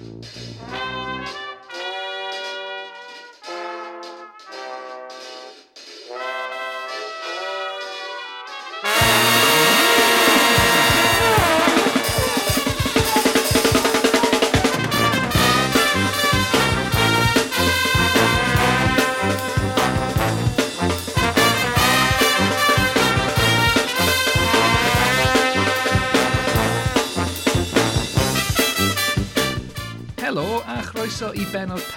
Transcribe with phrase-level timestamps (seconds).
[0.00, 1.59] Música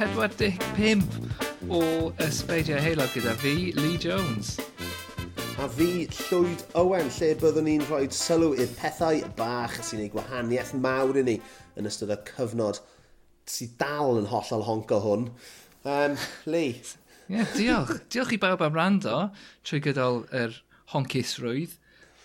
[0.08, 1.04] 45
[1.70, 4.58] o Ysbeidio Heilog gyda fi, Lee Jones.
[5.62, 10.74] A fi, Llwyd Owen, lle byddwn ni'n rhoi sylw i'r pethau bach sy'n ei gwahaniaeth
[10.84, 11.36] mawr i ni
[11.80, 12.82] yn ystod y cyfnod
[13.48, 15.30] sydd dal yn hollol honco hwn.
[15.88, 16.18] Um,
[16.52, 16.82] Lee.
[17.30, 17.96] Ie, yeah, diolch.
[18.12, 19.22] diolch i bawb am rando
[19.64, 20.60] trwy gydol yr
[20.92, 21.80] honcusrwydd.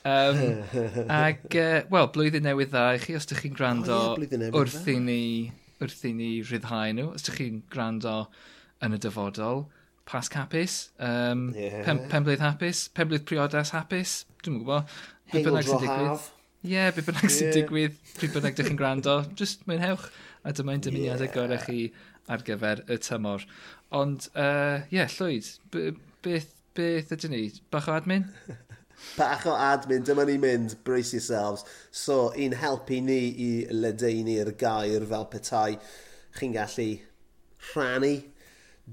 [0.08, 0.42] Um,
[1.20, 4.90] ag, uh, wel, blwyddyn newydd dda i chi os ydych chi'n gwrando oh, yeah, wrth
[4.90, 5.22] i ni
[5.82, 7.12] wrth i ni rhyddhau nhw.
[7.14, 8.14] Os ydych chi'n gwrando
[8.84, 9.64] yn y dyfodol,
[10.08, 11.82] pasg hapus, um, yeah.
[11.86, 14.98] pen, penblwydd hapus, penblwydd priodas hapus, dwi'n gwybod.
[15.32, 16.28] Be bynnag sy'n digwydd.
[16.64, 20.08] Ie, yeah, be bynnag sy'n digwydd, pryd bynnag ydych chi'n gwrando, just mwynhewch.
[20.46, 21.34] A dyma'n dymuniadau yeah.
[21.34, 21.88] gorau chi
[22.30, 23.44] ar gyfer y tymor.
[23.98, 27.44] Ond, ie, uh, yeah, Llwyd, beth, beth ydyn ni?
[27.74, 28.28] Bach o admin?
[29.16, 31.64] bach o admin, dyma ni mynd, brace yourselves.
[31.90, 35.78] So, i'n helpu ni i ledeini'r gair fel petai.
[36.38, 36.90] Chi'n gallu
[37.72, 38.14] rhannu,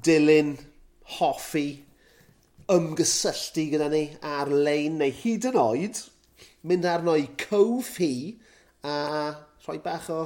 [0.05, 0.55] dilyn,
[1.17, 1.67] hoffi,
[2.71, 5.99] ymgysylltu gyda ni ar-lein neu hyd yn oed,
[6.65, 8.13] mynd arno i cof hi
[8.85, 8.95] a
[9.65, 10.23] rhoi bach o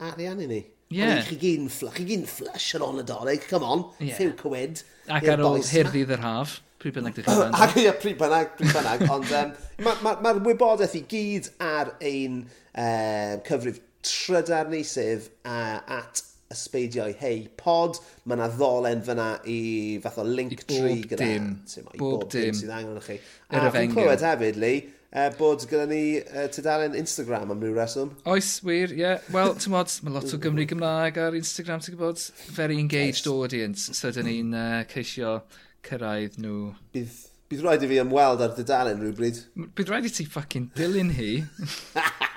[0.00, 0.62] arian i ni.
[0.94, 1.18] Yeah.
[1.18, 4.16] Ond chi gyn, chi gyn flush ar ôl y doleg, come on, yeah.
[4.16, 4.84] few cywid.
[5.08, 8.76] Ac ar ôl hyrdd yr haf pryd bynnag ddech chi'n Ac ie, pryd bynnag, pryd
[8.76, 9.06] bynnag.
[9.14, 15.30] Ond um, mae'r ma, ma, wybodaeth i gyd ar ein um, cyfrif trydar ni sef
[15.48, 16.20] uh, at
[16.52, 18.00] ysbeidiau hei pod.
[18.28, 19.60] Mae yna ddolen fyna i
[20.04, 21.24] fath o link I tree gyda.
[21.24, 21.48] Dim.
[21.56, 22.50] Ma, I bob, bob dim.
[22.50, 23.18] dim sydd angen o'ch chi.
[23.54, 24.84] A fi'n clywed hefyd, Lee,
[25.14, 28.12] uh, bod gyda ni uh, tudalen Instagram am ryw reswm.
[28.30, 29.00] Oes, wir, ie.
[29.00, 29.28] Yeah.
[29.34, 32.28] Wel, ti'n modd, mae lot o Gymru Gymraeg ar Instagram, ti'n gwybod?
[32.54, 35.38] Very engaged audience, so dyn ni'n uh, ceisio
[35.86, 36.72] cyrraedd nhw...
[36.94, 37.16] Bydd,
[37.52, 39.40] bydd rhaid i fi ymweld ar dydalen rhywbryd.
[39.78, 41.32] Bydd rhaid i ti ffucking dilyn hi.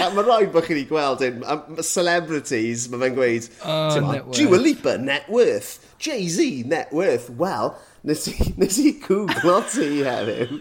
[0.01, 1.45] Mae rhaid bod chi wedi gweld hyn.
[1.85, 3.47] Celebrities, mae fe'n gweud...
[3.65, 5.79] Oh, Dua Lipa, net worth.
[6.01, 7.29] Jay-Z, net worth.
[7.41, 7.75] Wel,
[8.09, 10.61] nes i, nes i cwglo ti heddiw.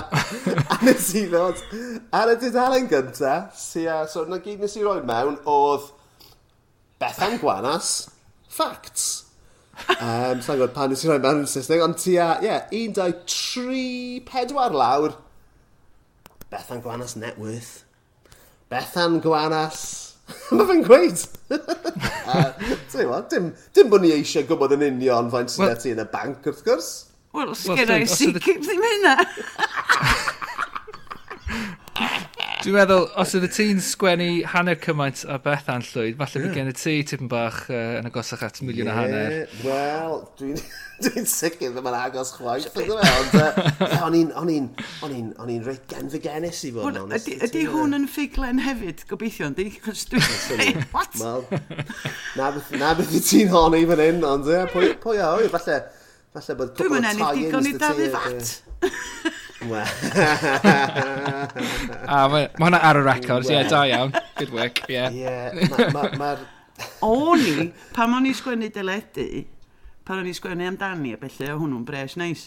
[0.72, 1.64] a nes i ddod
[2.16, 3.56] ar y dudalen gyntaf.
[3.58, 5.90] Si, uh, so, na gyd nes i roi mewn oedd
[7.00, 8.08] Bethan Gwanas,
[8.50, 9.29] Facts.
[10.00, 12.94] Um, Sa'n gwybod pan nes i roi mewn yn Saesneg, ond ti a, ie, 1,
[12.96, 13.08] 2,
[14.28, 15.16] 3, 4 lawr.
[16.50, 17.84] Bethan Gwanas net worth.
[18.72, 19.82] Bethan Gwanas.
[20.54, 21.22] Mae fe'n gweud.
[22.30, 22.50] uh,
[22.92, 26.08] gwybod, dim, dim bod ni eisiau gwybod yn union faint sydd well, ti yn y
[26.12, 26.90] banc, wrth gwrs.
[27.34, 29.16] Wel, os gyda i sicr ddim hynna.
[32.60, 36.52] Dwi'n meddwl, os ydy ti'n sgwennu hanner cymaint a beth a'n llwyd, falle yeah.
[36.58, 39.54] gen y ti tipyn bach uh, yn agosach at miliwn yeah, a hanner.
[39.64, 40.58] Wel, dwi'n
[41.06, 42.76] dwi sicr ddim yn agos chwaith.
[42.76, 42.92] Ond
[44.04, 44.52] o'n i'n on
[45.06, 47.32] on on reit gen fy genis i fod yn onest.
[47.48, 49.70] Ydy hwn yn ffuglen hefyd, gobeithio, ydy?
[50.94, 51.16] What?
[51.16, 51.48] Wel,
[52.36, 55.80] na beth i ti'n honni fan hyn, ond pwy a hwyr, falle...
[56.30, 57.26] Falle bod cwbl o tai yn ysdy ti.
[57.26, 59.84] Dwi'n mynd ennill digon i Dafydd Fat a
[62.08, 64.14] ah, mae ma hwnna ar y record, ie, yeah, da iawn.
[64.38, 64.94] Good work, ie.
[64.94, 65.12] Yeah.
[65.12, 65.92] Ie, yeah, mae'r...
[65.92, 66.30] Ma, ma...
[67.04, 69.26] o'n i, pam o'n i sgwennu dyledu,
[70.08, 72.46] pan o'n i sgwennu amdani, a felly o hwnnw'n bres neis.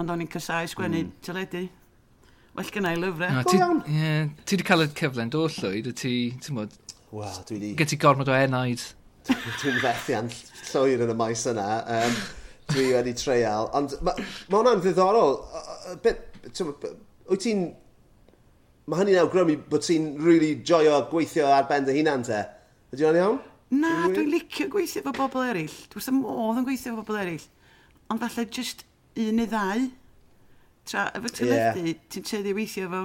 [0.00, 1.12] Ond o'n i'n casau sgwennu mm.
[1.28, 1.62] dyledu.
[2.58, 3.30] Well gynnau lyfrau.
[3.30, 6.74] Ah, Go ti, Ie, ti wedi cael y cyfle yn dod llwyd, ti, ti'n bod...
[7.14, 7.70] Wel, dwi wedi...
[7.78, 8.82] Gyd ti gormod o enaid.
[9.30, 10.34] Dwi'n fethu an
[10.72, 11.68] llwyr yn y maes yna.
[11.86, 12.18] Um,
[12.70, 13.68] dwi wedi treial.
[13.76, 15.38] Ond mae ma hwnna'n ddiddorol.
[16.00, 17.68] Wyt ti'n...
[18.90, 22.40] Mae hynny'n awgrymu bod ti'n really joio gweithio ar ben dy hunan te.
[22.94, 23.40] Ydy o'n iawn?
[23.70, 25.76] Na, dwi'n licio gweithio fo bobl eraill.
[25.92, 27.44] Dwi'n sy'n modd yn gweithio fo bobl eraill.
[28.10, 28.82] Ond falle just
[29.14, 29.84] un neu ddau.
[30.90, 32.00] Tra, efo tyledu, yeah.
[32.10, 33.02] ti'n teddi weithio fo...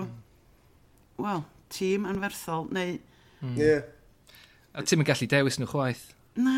[1.21, 2.97] wel, tîm anferthol, neu...
[3.44, 3.56] Mm.
[3.59, 3.85] Yeah.
[4.73, 6.07] A ti'n mynd gallu dewis nhw chwaith?
[6.35, 6.56] Na,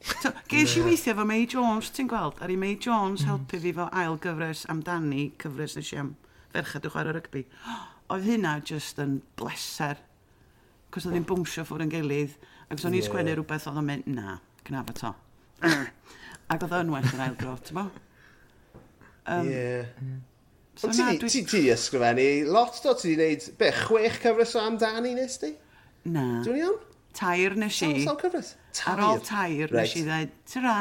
[0.00, 2.38] So, Ges i weithio fo May Jones, ti'n gweld?
[2.40, 6.14] Ar i May Jones helpu fi fo ail gyfres amdani, cyfres nes i am
[6.54, 7.44] ferchad i'w chwarae rygbi.
[8.10, 10.00] Oedd hynna just yn bleser.
[10.90, 12.32] Cos oedd hi'n bwmsio ffwr yn gilydd.
[12.70, 15.12] Ac o'n i'n sgwennu rhywbeth oedd o'n mynd, na, cnaf to.
[16.50, 17.86] Ac oedd o'n well yn ail gro, ti'n bo?
[19.30, 19.86] Um, yeah.
[20.80, 21.30] So Ond na, ti, dwi...
[21.30, 22.96] ti, ti ysgrifennu lot, do?
[22.96, 25.52] Ti wedi gwneud, be, chwech cyfres o amdani nes ti?
[26.08, 26.24] Na.
[26.46, 26.78] Dwi'n iawn?
[27.16, 27.92] tair nes i.
[28.04, 28.54] Sawl cyfres?
[28.76, 28.92] Tair?
[28.92, 29.80] Ar ôl tair right.
[29.80, 30.76] nes i ddweud, tyra.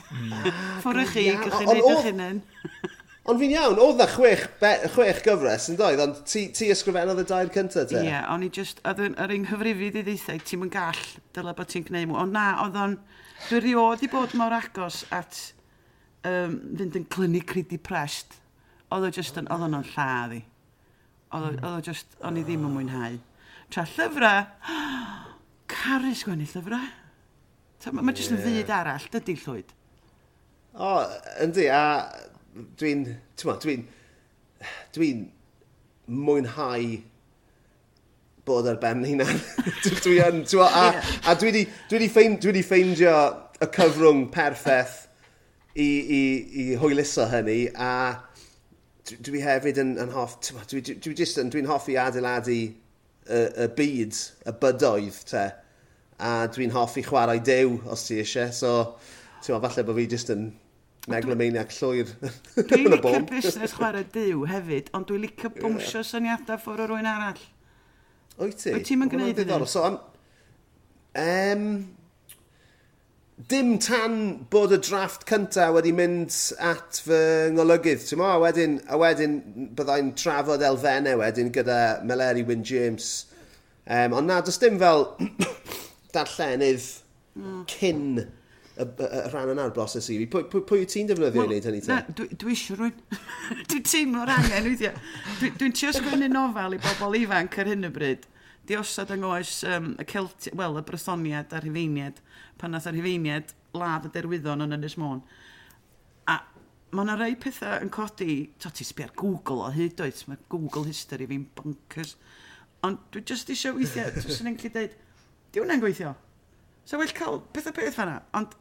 [0.00, 0.48] Mm.
[0.80, 2.42] Ffwrdd chi, cychwyn eich hunan.
[3.28, 7.20] Ond fi'n iawn, oedd na chwech, be, chwech gyfres yn doedd, ond ti, ti ysgrifennodd
[7.20, 8.00] y dair cyntaf te?
[8.00, 11.02] Ie, yeah, o'n i just, oedd yn yr un hyfrifyd i ddeithau, ti'n mynd gall,
[11.36, 12.18] dyla bod ti'n gwneud mw.
[12.24, 12.96] Ond na, oedd o'n,
[13.44, 15.42] dwi rioed i bod mor agos at
[16.24, 18.38] um, fynd yn clynu cryd depressed.
[18.90, 20.42] Oedd o just yn, oedd o'n lladd i.
[21.36, 21.84] Oedd o hmm.
[21.86, 23.20] just, o'n i ddim yn mwynhau
[23.70, 24.46] tra llyfrau.
[25.70, 26.88] Caru sgwennu llyfrau.
[27.90, 29.70] Mae ma jyst yn fyd arall, dydy llwyd.
[30.76, 30.90] O,
[31.42, 31.84] yndi, a
[32.78, 33.06] dwi'n,
[33.40, 33.86] ti'n dwi'n,
[34.94, 35.22] dwi'n
[36.10, 36.90] mwynhau
[38.46, 39.40] bod ar ben hunan.
[40.04, 40.90] dwi yn, dwi, a,
[41.24, 43.14] a dwi di, dwi di, ffeind, dwi di ffeindio
[43.60, 45.06] y cyfrwng perffaith
[45.74, 46.20] i, i,
[46.50, 47.90] i hwyluso hynny, a
[49.24, 52.60] dwi hefyd yn, yn hoff, ti'n dwi, dwi, dwi, dwi, dwi hoffi adeiladu
[53.26, 55.44] y, y byd, y bydoedd, te.
[56.20, 58.50] A dwi'n hoffi chwarae dew, os ti eisiau.
[58.54, 58.74] So,
[59.40, 60.50] ti'n meddwl, falle bod fi jyst yn
[61.10, 62.10] meglomaniac llwyr
[62.70, 67.46] Dwi'n licio'r busnes chwarae diw hefyd, ond dwi'n licio bwmsio syniadau ffwrdd o rwy'n arall.
[68.40, 68.74] Wyt ti?
[68.76, 69.70] Wyt ti'n mynd gwneud hynny?
[69.70, 70.02] So, am...
[71.20, 71.66] Um,
[73.48, 77.20] dim tan bod y drafft cynta wedi mynd at fy
[77.54, 79.38] ngolygydd, ti'n a wedyn, a wedyn
[79.78, 83.26] byddai'n trafod elfennau wedyn gyda Meleri Wyn James.
[83.86, 85.06] Um, ond na, does dim fel
[86.14, 86.84] darllenydd
[87.38, 87.62] mm.
[87.70, 88.26] cyn y,
[88.84, 90.26] y, y rhan yna'r broses i fi.
[90.34, 91.94] Pwy, pwy, pwy ti'n defnyddio well, i wneud hynny te?
[91.94, 93.22] Na, dwi, dwi eisiau rwy'n...
[93.70, 95.06] dwi'n teimlo'r angen, weithiau.
[95.62, 98.28] Dwi'n trio sgwennu nofel i bobl ifanc ar hyn o bryd
[98.70, 102.20] di osod yng ngoes um, y Celti, wel, y Brythoniad a'r Rhyfeiniad,
[102.60, 105.24] pan nath y Rhyfeiniad ladd y derwyddon yn Ynys Môn.
[106.30, 106.36] A
[106.94, 110.84] mae yna rei pethau yn codi, to ti sbiar Google o hyd oed, mae Google
[110.86, 112.14] History fi'n bonkers.
[112.86, 114.94] Ond dwi jyst eisiau weithiau, Dwi'n sy'n enlli dweud,
[115.50, 116.14] di hwnna'n gweithio.
[116.86, 118.54] So well cael pethau peth fanna, ond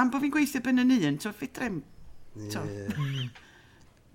[0.00, 1.82] am bod fi'n gweithio ben yn un, to fidrem,
[2.48, 2.64] to.
[2.64, 3.28] Yeah.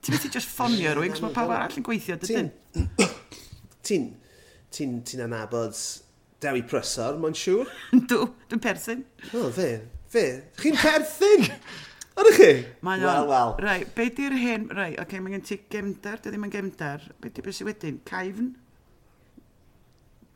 [0.01, 2.49] Ti'n methu just ffonio rwy'n, cos mae pawb arall yn gweithio, dydyn?
[3.85, 4.09] Ti'n
[4.73, 5.77] ti'n ti anabod
[6.41, 7.69] Dewi Prysor, mae'n siŵr?
[8.09, 9.05] Dw, dwi'n perthyn.
[9.37, 9.69] O, fe,
[10.11, 10.25] fe.
[10.61, 11.47] Chi'n perthyn?
[12.21, 12.49] Ydych chi?
[12.85, 13.53] Mae Wel, wel.
[13.63, 14.65] Rai, be di'r hen...
[14.75, 17.05] Rai, oce, okay, mae gen ti gemdar, dy ddim yn gemdar.
[17.21, 18.01] Be di beth sy'n wedyn?
[18.07, 18.51] Caifn?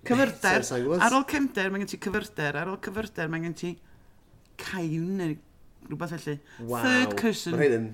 [0.05, 0.63] Cyfyrder.
[1.01, 2.59] Ar ôl cemder, mae gen ti cyfyrder.
[2.61, 3.73] Ar ôl cyfyrder, mae gen ti
[4.61, 5.35] caifn neu
[5.89, 6.37] rhywbeth felly.
[6.61, 6.85] Wow.
[6.85, 7.57] Third cousin.
[7.57, 7.87] Mae hyn yn...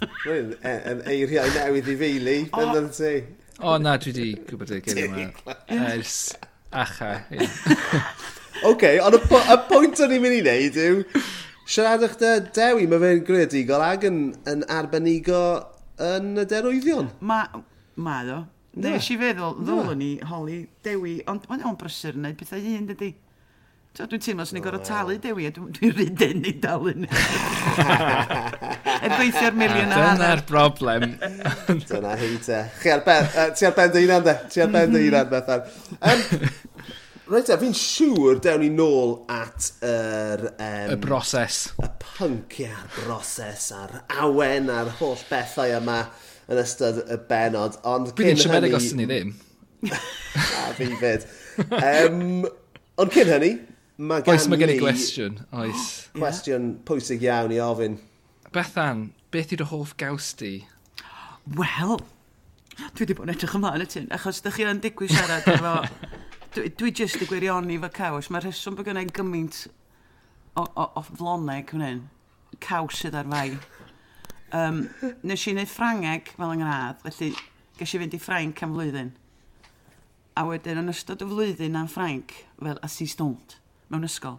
[0.00, 2.44] Mae'n e- eiriau newydd i fi, Lee.
[2.48, 3.14] feili, bendant ti.
[3.60, 5.54] O na, dwi wedi gwybod y geiriau yma.
[5.68, 6.14] Ers
[6.72, 7.10] acha.
[8.64, 9.20] Oce, ond y
[9.68, 11.02] pwynt o'n i'n mynd i wneud yw,
[11.68, 15.42] siaradwch dy dewi, mae fe'n greadigol ag yn, yn arbenigo
[16.00, 17.12] yn y derwyddion.
[17.20, 17.42] Ma,
[18.00, 18.38] ma ddo.
[18.80, 22.88] Nes i feddwl, ddolwn ni holi dewi, ond mae'n on brysur yn gwneud pethau un
[22.88, 23.12] dydy.
[23.90, 27.08] So, Dwi'n teimlo, swn i'n gorau talu dewi, a dwi'n rydyn i dalu ni.
[29.00, 30.04] Yn gweithio'r miliwn ar.
[30.14, 31.06] Dyna'r broblem.
[31.88, 32.60] Dyna hi te.
[32.78, 34.34] Chi ar ben, uh, ti ar ben dy unan de.
[34.52, 35.64] Ti ar ben dy unan, Bethan.
[35.98, 36.22] Um,
[37.30, 40.44] Reit, a fi'n siŵr dewn ni nôl at yr...
[40.52, 41.58] Um, y broses.
[41.78, 45.98] Y pwnc, ia'r broses, a'r awen, a'r holl bethau yma
[46.50, 47.78] yn ystod y benod.
[47.90, 48.86] Ond Bydd ni'n siomedig hynny...
[48.86, 49.34] os ni ddim.
[50.62, 51.26] a fi fyd.
[51.70, 52.48] Um,
[52.98, 53.52] ond cyn hynny,
[54.00, 55.88] Mae gan oes, mae gen i gwestiwn, oes.
[56.16, 57.98] Cwestiwn pwysig iawn i ofyn.
[58.54, 60.54] Bethan, beth yw'r hoff gaws di?
[61.58, 62.00] Wel,
[62.80, 65.74] dwi wedi bod yn edrych ymlaen y tyn, achos dych chi yn digwy siarad efo...
[66.50, 68.26] Dwi, dwi jyst i gwirioni fo caws.
[68.32, 72.00] Mae'r rheswm bod gennau gymaint o, o, o floneg hwn hyn.
[72.64, 73.52] Caws sydd ar fai.
[74.56, 74.80] Um,
[75.22, 77.30] nes i wneud Ffrangeg fel yng Nghyradd, felly
[77.78, 79.12] ges i fynd i Ffrainc am flwyddyn.
[80.34, 83.59] A wedyn yn ystod y flwyddyn am Ffrainc, fel assistant,
[83.90, 84.38] mewn ysgol,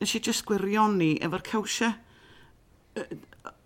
[0.00, 1.94] nes i jyst gwirioni efo'r cawsiau.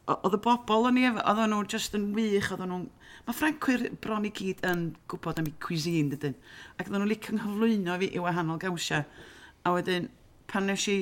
[0.07, 2.87] Oedd y bobl o'n i, efo, oedd nhw just yn wych, oedd nhw'n...
[3.27, 6.37] Mae Ffrancwyr bron i gyd yn gwybod am ei cuisine, dydyn.
[6.77, 9.03] Ac oedden nhw'n licio nghyflwyno fi i wahanol gawsiau.
[9.67, 10.07] A wedyn,
[10.47, 10.99] pan nes i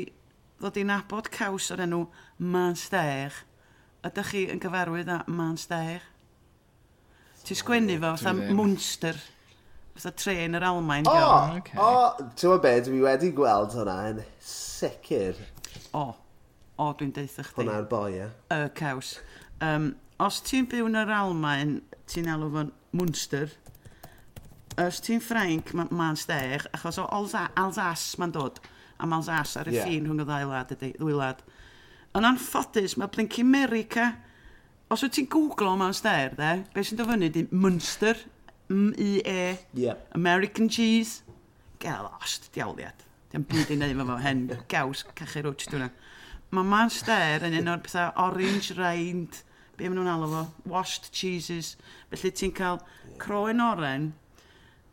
[0.62, 2.06] ddod i nabod caws o'r enw
[2.38, 3.36] Man Manster,
[4.08, 6.08] ydych chi yn gyfarwydd â Man Manster?
[7.44, 9.18] Ti'n sgwennu fo, fatha Monster
[9.94, 11.06] fatha tren yr Almain.
[11.06, 11.78] O, oh, okay.
[11.78, 15.38] o, ti'n gwybod be, dwi wedi gweld hwnna yn sicr.
[15.94, 16.08] O,
[16.82, 17.60] o, dwi'n deitha chdi.
[17.60, 18.30] Hwnna'r boi, ie.
[18.54, 19.14] Y caws.
[19.62, 21.76] Um, os ti'n byw yn yr Almain,
[22.10, 23.54] ti'n alw fo'n Munster.
[24.82, 28.58] Os ti'n Ffrainc, mae'n ma steg, achos o Alza, Alsas mae'n dod,
[28.98, 29.86] am Alsace ar y yeah.
[29.86, 31.46] ffin rhwng y ddau wlad ydy, ddwy wlad.
[32.18, 34.10] Yn anffodus, mae Blinky America,
[34.90, 38.18] os wyt ti'n googlo mewn steg, de, beth sy'n dod fyny, di Munster,
[38.70, 39.58] M-E-A.
[39.74, 39.94] Yeah.
[40.12, 41.22] American cheese.
[41.78, 43.04] Gael ost, diawliad.
[43.32, 45.88] Diolch byd i wneud fo hen gaws cachu rwch dwi'n
[46.54, 49.40] Mae Manster yn un o'r pethau orange rind,
[49.74, 51.72] be maen nhw'n alw fo, washed cheeses.
[52.12, 52.78] Felly ti'n cael
[53.18, 54.12] croen oren,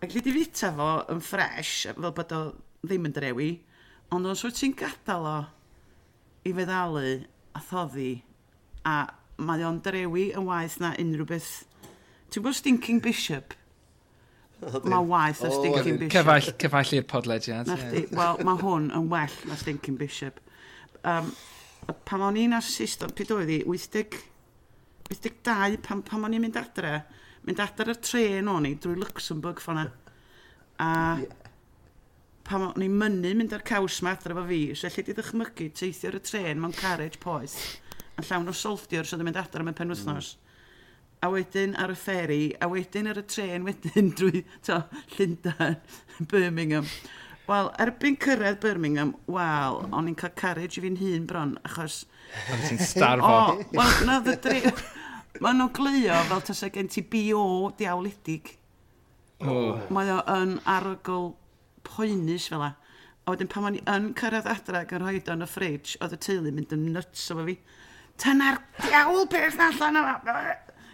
[0.01, 2.41] ac lle di fita fo yn ffres, fel bod o
[2.81, 3.51] ddim yn drewi,
[4.09, 5.37] ond os wyt ti'n gadael o
[6.49, 7.13] i feddalu
[7.53, 8.11] a thoddi,
[8.89, 8.97] a
[9.37, 11.53] mae o'n drewi yn waith na unrhyw beth.
[12.31, 13.53] Ti'n gwybod Stinking Bishop?
[14.61, 16.13] Mae waith o Stinking Bishop.
[16.13, 17.69] Cyfall, cyfall i'r podlediad.
[17.71, 18.11] Yeah.
[18.13, 20.37] Wel, mae hwn yn well na Stinking Bishop.
[21.07, 21.31] Um,
[22.05, 24.19] pan o'n i'n assistant, pryd oedd i, 80,
[25.09, 26.99] 82, pan, pan o'n i'n mynd adre,
[27.47, 29.87] mynd adre y tren o'n i drwy Luxembourg ffona.
[30.81, 30.91] A
[31.23, 31.49] yeah.
[32.45, 35.71] pan o'n i'n mynnu mynd ar caws ma adre fo fi, so lle di ddychmygu
[35.77, 37.57] teithio ar y tren mewn carriage poeth,
[38.13, 40.35] yn llawn o soldiwr sydd so yn mynd adre mewn penwythnos.
[40.35, 40.47] Mm
[41.21, 44.81] a wedyn ar y ferry, a wedyn ar y tren wedyn drwy to,
[45.15, 45.77] Llundain,
[46.31, 46.87] Birmingham.
[47.49, 52.05] Wel, erbyn cyrraedd Birmingham, wel, o'n i'n cael carriage i fi'n hun bron, achos...
[52.53, 53.35] O'n ti'n starfo.
[53.51, 54.63] O, wel, na, dy dri...
[55.41, 58.51] Mae nhw'n glio fel tas gen ti BO diawledig.
[59.41, 59.79] Oh.
[59.93, 61.31] Mae o yn arogl
[61.87, 62.73] poenus fel a.
[63.25, 66.13] A wedyn pan o'n i yn cyrraedd adra ac yn rhoi o'n y ffridge, oedd
[66.17, 67.55] y teulu mynd yn nuts o fi.
[68.21, 70.17] Tyna'r diawl beth allan yma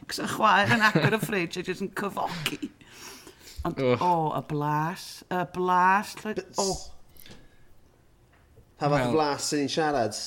[0.08, 2.70] bocs a chwaer yn agor y ffridge a jyst yn cyfogi.
[3.68, 6.64] Ond, o, oh, y blas, y blas, llwyd, o.
[6.64, 6.78] Oh.
[8.78, 9.12] Pa fath well.
[9.12, 10.20] blas sy'n ni'n siarad?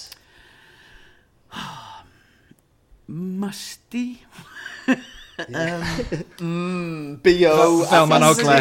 [3.09, 4.05] Musty.
[4.91, 5.87] um,
[6.45, 7.55] mm, bio.
[7.89, 8.59] Fel mae'n ogle.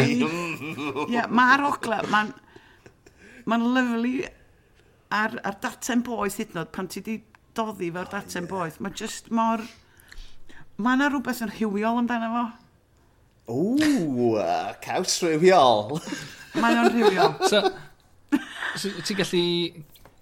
[1.10, 2.32] Ie, mae'r ogle, mae'n
[3.50, 4.16] mae'n lyflu
[5.12, 7.20] ar, ar data'n boeth hyd yn oed pan ti di
[7.58, 8.80] doddi fel data'n boeth.
[8.80, 9.60] Mae just mor...
[9.60, 9.89] More
[10.80, 12.42] Mae yna rhywbeth yn rhywiol amdano fo.
[13.52, 14.34] Ww,
[14.80, 15.98] caws rhywiol.
[16.56, 17.34] Mae o'n rhywiol.
[17.50, 17.60] So,
[18.80, 19.42] so ti'n gallu...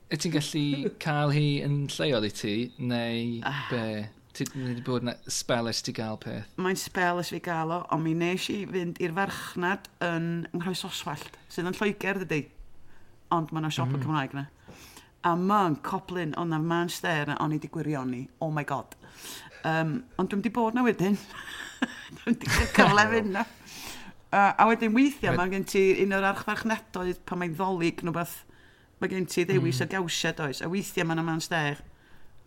[0.08, 3.66] ti'n gallu cael hi yn lleol i ti, neu ah.
[3.70, 3.84] be?
[4.34, 6.50] Ti wedi bod yn spelus ti gael peth?
[6.58, 11.38] Mae'n spelus fi gael o, ond mi nes i fynd i'r farchnad yn Nghoes Oswallt,
[11.52, 12.44] sydd yn Lloegr dydy.
[13.34, 14.00] Ond mae'n o siop mm.
[14.00, 14.48] y Cymraeg na.
[15.28, 18.24] A mae'n coplin ond na'r man stair na, o'n i wedi gwirioni.
[18.42, 18.97] Oh my god.
[19.68, 21.16] Um, ond dwi'n di bod na wedyn.
[22.20, 23.44] dwi'n di cael cyfle fynd na.
[24.28, 28.42] Uh, a wedyn weithiau mae gen ti un o'r archfarchnadoedd pan mae'n ddolig nhw beth.
[28.98, 29.86] Mae gen ti ddewis mm.
[29.86, 30.62] o gawsiau does.
[30.64, 31.80] A weithiau mae'n yma'n steg.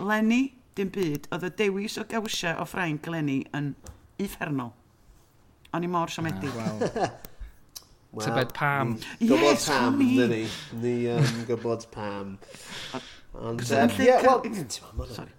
[0.01, 0.43] Lenny,
[0.77, 1.27] dim byd.
[1.33, 3.73] Oedd y dewis o gawsiau o Ffrainc Lenny yn
[4.21, 4.73] uffernol.
[5.71, 6.55] O'n i mor siomedig.
[6.59, 7.11] Ah, wow.
[8.11, 8.87] Wel, Tybed pam.
[8.87, 10.41] Mm, gwybod yes, pam, dyn ni.
[10.81, 12.33] Ni um, gwybod pam.
[13.31, 15.29] Ond, um, yeah, well,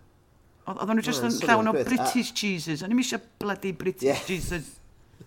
[0.70, 2.84] Oedden nhw jyst yn llawn o British cheeses.
[2.86, 4.20] O'n i'n eisiau bloody British yeah.
[4.28, 4.66] cheeses.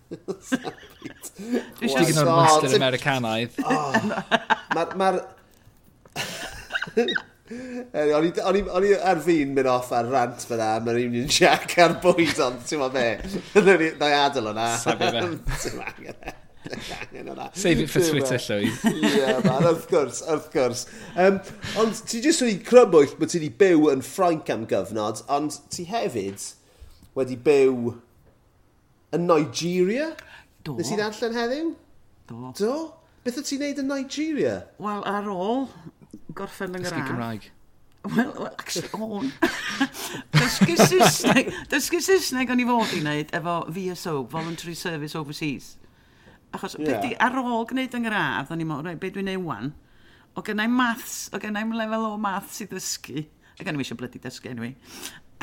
[0.08, 2.04] Dwi eisiau...
[2.08, 3.58] Dwi'n monster Americanaidd.
[3.66, 3.92] Oh.
[4.96, 5.20] Mae'r...
[8.16, 12.64] O'n i ar fi'n mynd off ar rant fyna, mae'r Union Jack ar bwyd ond,
[12.66, 13.06] ti'n ma be?
[13.54, 14.72] Dwi'n adael o'na.
[14.82, 16.34] Sabi fe.
[17.54, 18.84] Save it for Twitter, Llywyd.
[18.90, 20.84] Ie, man, wrth gwrs, wrth gwrs.
[21.14, 21.40] Um,
[21.80, 25.86] ond ti jyst wedi crybwyll bod ti wedi byw yn Ffrainc am gyfnod, ond ti
[25.90, 26.44] hefyd
[27.16, 27.96] wedi byw
[29.16, 30.12] yn Nigeria?
[30.66, 30.76] Do.
[30.78, 31.74] Nes i ddarllen heddiw?
[32.30, 32.52] Do.
[32.58, 32.76] Do?
[33.26, 34.56] Beth o ti'n neud yn Nigeria?
[34.82, 35.68] Wel, ar ôl
[36.36, 36.92] gorffen yn gradd...
[36.92, 37.52] Dysgu Cymraeg.
[38.06, 39.32] Wel, well, actually, o'n.
[40.36, 45.72] dysgu Saesneg, dysgu Saesneg o'n i fod i wneud efo VSO, Voluntary Service Overseas.
[46.56, 47.00] Achos yeah.
[47.02, 49.72] beth ar ôl gwneud yng Ngradd, o'n i'n meddwl, right, beth dwi'n neud wan,
[50.36, 54.52] o gennau maths, o gennau lefel o maths i ddysgu, a gennau eisiau blydi dysgu
[54.52, 54.74] anyway,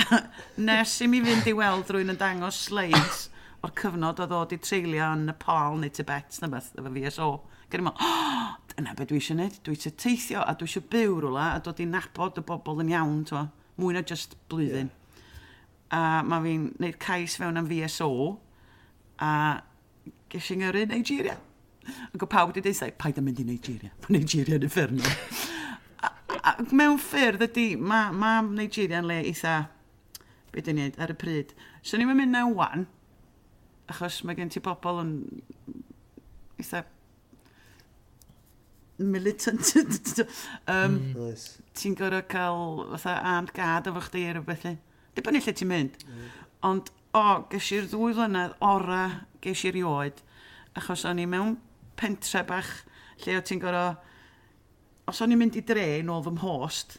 [0.70, 3.28] nes i mi fynd i weld rwy'n yn dangos slides
[3.64, 7.28] o'r cyfnod o ddod i treulio yn Nepal neu Tibet na beth efo VSO.
[7.72, 11.20] Gyrwyd meddwl, oh, dyna beth dwi eisiau gwneud, dwi eisiau teithio a dwi eisiau byw
[11.24, 13.46] rhywle a dod i nabod y bobl yn iawn, twa,
[13.80, 14.90] mwy na just blwyddyn.
[14.92, 15.00] Yeah.
[15.94, 18.10] A mae fi'n gwneud cais fewn am VSO
[19.24, 19.32] a
[20.34, 21.38] ges i'n gyrru Nigeria.
[22.14, 23.92] Ac o pawb wedi dweud, paid yn mynd i Nigeria.
[24.06, 25.14] Mae Nigeria yn inferno.
[26.44, 29.58] Ac mewn ffyrdd ydy, mae ma Nigeria yn le eitha,
[30.54, 31.54] beth dyn ni ar y pryd.
[31.84, 32.88] So ni'n mynd na wan,
[33.92, 35.14] achos mae gen ti bobl yn
[36.62, 36.86] eitha
[38.98, 39.76] militant.
[40.68, 41.58] um, nice.
[41.58, 41.70] Hmm.
[41.74, 44.80] Ti'n gorau cael fatha armed guard efo chdi ar neu rhywbeth.
[45.18, 46.02] Dibynnu lle ti'n mynd.
[46.08, 46.34] Hmm.
[46.70, 49.04] Ond, o, oh, ges i'r ddwy flynedd ora
[49.44, 50.24] ges i rioed,
[50.80, 51.58] achos o'n i mewn
[52.00, 52.72] pentre bach
[53.24, 53.96] lle o ti'n gorau...
[55.04, 56.98] Os o'n i'n mynd i dre yn ôl fy mhost,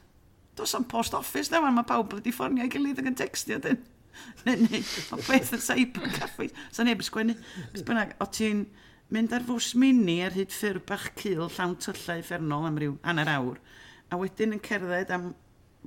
[0.59, 3.57] dos am post office na wan, mae pawb wedi ffornio i gilydd ac yn textio
[3.65, 3.79] dyn.
[4.45, 6.53] Neu, neu, o beth yn cyber caffeis.
[6.71, 7.35] Sa neb yn sgwennu.
[7.73, 8.61] Beth bynnag, o ti'n
[9.15, 13.31] mynd ar fws mini ar hyd ffyrdd bach cil llawn tyllau effernol am ryw hanner
[13.35, 13.59] awr.
[14.13, 15.33] A wedyn yn cerdded am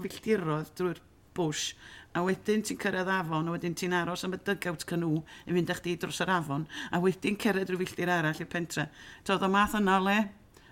[0.01, 0.99] filltirodd drwy'r
[1.37, 1.69] bwys
[2.17, 5.13] a wedyn ti'n cyrraedd afon, a wedyn ti'n aros am y dygawt canw
[5.45, 8.87] i fynd â chdi dros yr afon, a wedyn cered rhyw filltir arall i'r pentre.
[9.27, 10.17] Doedd o math yna le,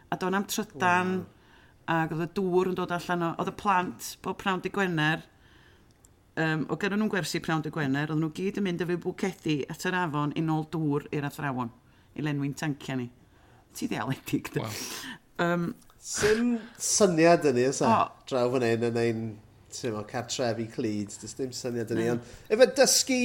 [0.10, 1.96] a do'n am trydan, wow.
[1.98, 5.24] ac oedd y dŵr yn dod allan o, oedd y plant bob prawn di Gwener,
[6.41, 9.00] um, o gyda nhw'n gwersi prawn di Gwener, oedd nhw gyd yn mynd â fi
[9.06, 11.74] bwcedi at yr afon i nôl dŵr i'r athrawon,
[12.17, 13.10] i lenwi'n tancia ni.
[13.76, 14.65] Ti ddialedig, da.
[14.65, 14.84] Wow.
[15.46, 15.74] Um,
[16.06, 17.96] Sim syniad yn ni, oes e, ysa?
[18.30, 19.22] Draw fan hyn yn ein
[19.94, 22.08] mo, cartrefi clyd, dys dim syniad yn ni.
[22.14, 23.22] Ond, efe dysgu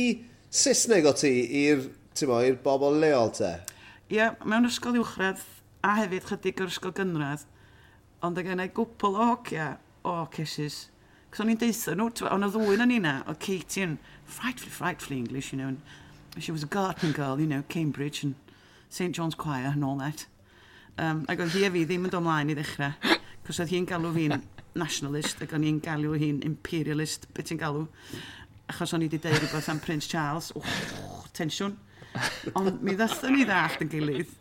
[0.51, 1.31] Saesneg o ti
[1.69, 1.87] i'r
[2.21, 3.53] i'r bobl leol te?
[4.11, 5.45] Ie, yeah, mewn ysgol uwchradd
[5.87, 7.45] a hefyd chydig o'r ysgol gynradd,
[8.27, 9.69] ond y gennau gwpl o hogia
[10.05, 10.89] o cesis.
[11.31, 15.21] Cos o'n i'n deitha nhw, o'n y ddwy'n yn una, o Katie yn frightfully, frightfully
[15.21, 18.35] English, you know, and she was a garden girl, you know, Cambridge and
[18.89, 20.27] St John's Choir and all that.
[20.99, 22.93] Um, ac oedd hi a fi ddim yn domlaen i ddechrau,
[23.47, 24.43] cos oedd hi'n galw fi'n
[24.79, 27.87] nationalist ac o'n i'n galw hi'n imperialist, beth ti'n galw,
[28.71, 31.77] achos o'n i wedi deud rhywbeth am Prince Charles, oh, tensiwn.
[32.59, 34.33] Ond mi ddathon ni ddallt yn gilydd.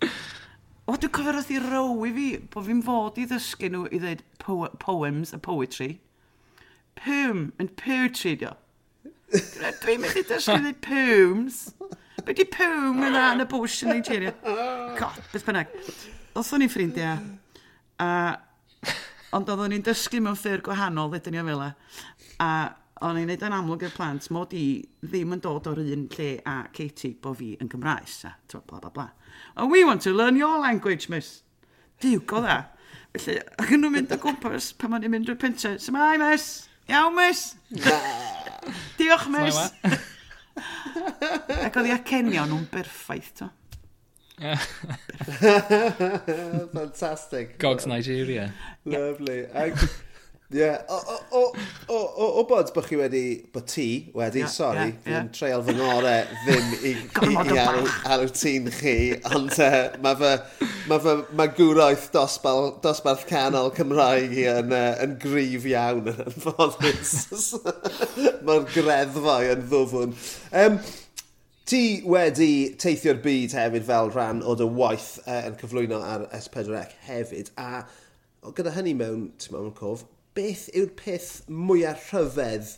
[0.89, 4.01] O, dwi'n cofio roedd i row i fi, bod fi'n fod i ddysgu nhw i
[4.01, 5.91] ddweud po poems a poetry.
[6.97, 8.55] Poem yn poetry, dio.
[9.29, 11.59] Dwi'n mynd i dysgu i ddweud poems.
[12.25, 14.33] Be di poem yna yn y bwys yn Nigeria?
[14.97, 15.77] God, beth bynnag.
[16.37, 17.21] Othon ni ffrindiau,
[18.01, 18.09] a
[19.35, 21.65] Ond oeddwn ni'n dysgu mewn ffyr gwahanol, ddydyn ni o fel
[22.41, 22.51] A
[23.05, 24.63] o'n i'n neud yn amlwg i'r plant, mod i
[25.03, 28.81] ddim yn dod o'r un lle a Katie bo fi yn Gymraes, a twa, bla
[28.81, 29.05] bla bla.
[29.55, 31.43] And we want to learn your language, miss.
[32.01, 32.57] Diw, go dda.
[33.15, 36.67] Felly, ac yn nhw'n mynd o gwmpas pan o'n i'n mynd drwy pentre, Symai, miss!
[36.89, 37.55] Iawn, miss!
[38.99, 39.61] Diolch, miss!
[41.69, 43.49] ac oedd i acenio nhw'n berffaith, to.
[46.73, 47.59] Fantastic.
[47.59, 48.53] Gogs Nigeria.
[48.85, 49.45] Lovely.
[49.53, 49.77] Ag,
[50.51, 50.81] Yeah.
[50.89, 50.97] o
[51.31, 51.53] o,
[51.89, 55.27] o, o, bod bod chi wedi, bod ti wedi, yeah, sori, yeah, yeah.
[55.29, 56.93] treol fy ngore ddim i,
[57.27, 58.95] i, i arw, arw tîn chi,
[59.29, 60.31] ond e, uh, mae fy,
[60.89, 66.33] mae fy, mae gwroeth dosbal, dosbarth canol Cymraeg i yn, uh, yn grif iawn yn
[66.39, 67.13] ffodus.
[68.49, 70.17] Mae'r greddfau yn ddwfwn.
[70.63, 70.81] Um,
[71.69, 76.95] Ti wedi teithio'r byd hefyd fel rhan o dy waith uh, yn cyflwyno ar S4C
[77.05, 77.83] hefyd, a
[78.57, 80.01] gyda hynny mewn, ti'n mewn cof,
[80.33, 82.71] beth yw'r peth mwyaf rhyfedd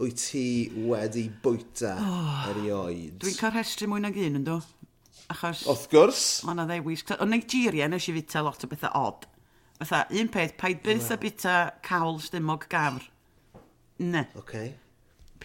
[0.00, 0.46] wyt ti
[0.88, 3.20] wedi bwyta oh, erioed?
[3.20, 4.56] Dwi'n cael rhestru mwy nag un, ynddo?
[5.28, 5.66] Achos...
[5.68, 6.24] Wrth gwrs.
[6.48, 7.04] Mae yna ddewis.
[7.20, 9.28] O Nigeria nes i fita lot o bethau odd.
[9.82, 13.04] Fatha, un peth, paid byth a bita cawl stymog gafr.
[14.00, 14.24] Ne.
[14.40, 14.72] Okay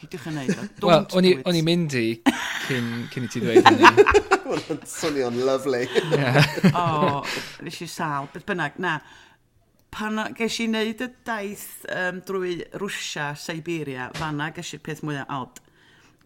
[0.04, 0.68] peidiwch yn neud o.
[0.89, 2.06] Wel, o'n i'n mynd i
[2.68, 4.08] cyn, cyn i ti ddweud hynny.
[4.48, 5.84] Wel, swnio'n lyflu.
[6.76, 7.22] o,
[7.63, 8.80] nes i sal, beth bynnag.
[8.84, 8.98] Na,
[9.94, 15.32] pan ges i wneud y daith um, drwy Rwsia, Siberia, fanna ges i'r peth mwyaf
[15.34, 15.63] odd.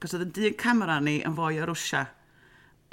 [0.02, 2.06] Cos oedd yn dyn camera ni yn fwy o Rwsia.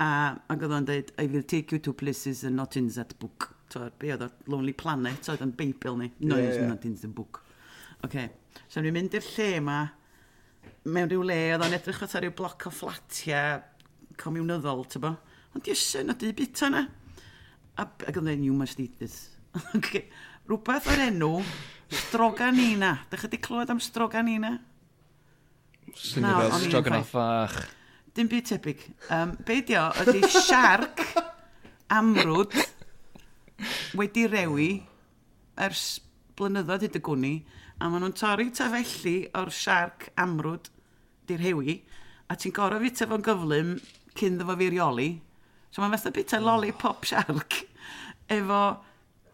[0.03, 0.11] A
[0.51, 3.53] ac oedd o'n dweud, I will take you to places and not in that book.
[3.73, 6.12] So, be oedd o Lonely Planet, oedd yn Beibl ni.
[6.20, 6.70] No, yeah, yeah.
[6.70, 7.42] not in the book.
[8.05, 8.31] Oce, okay.
[8.68, 9.79] so ni'n mynd i'r lle yma,
[10.85, 13.62] mewn rhyw le, oedd o'n edrych fatha rhyw bloc o fflatiau
[14.20, 15.14] comiwnyddol, ti'n bo?
[15.55, 16.85] Ond diwsyn, o di bit yna.
[17.75, 20.05] A, ac oedd yn you must o'n mastitis.
[20.44, 21.31] Rhywbeth o'r enw,
[22.05, 22.99] strogan nina.
[23.09, 24.53] Dych chi wedi clywed am strogan nina?
[25.94, 27.57] Swn i'n fel strogan fach.
[28.14, 28.83] Dim byd tebyg.
[29.14, 31.01] Um, be di o, ydy siarc
[31.94, 32.55] amrwd
[33.99, 34.68] wedi rewi
[35.64, 35.87] ers
[36.38, 37.35] blynyddoedd hyd y gwni
[37.81, 40.71] a maen nhw'n torri tyfellu o'r siarc amrwd
[41.29, 41.77] di'r hewi,
[42.31, 43.77] a ti'n gorau fita fo'n gyflym
[44.19, 45.09] cyn ddefo fi reoli.
[45.71, 47.63] So mae'n fatha bita lollipop siarc
[48.39, 48.65] efo...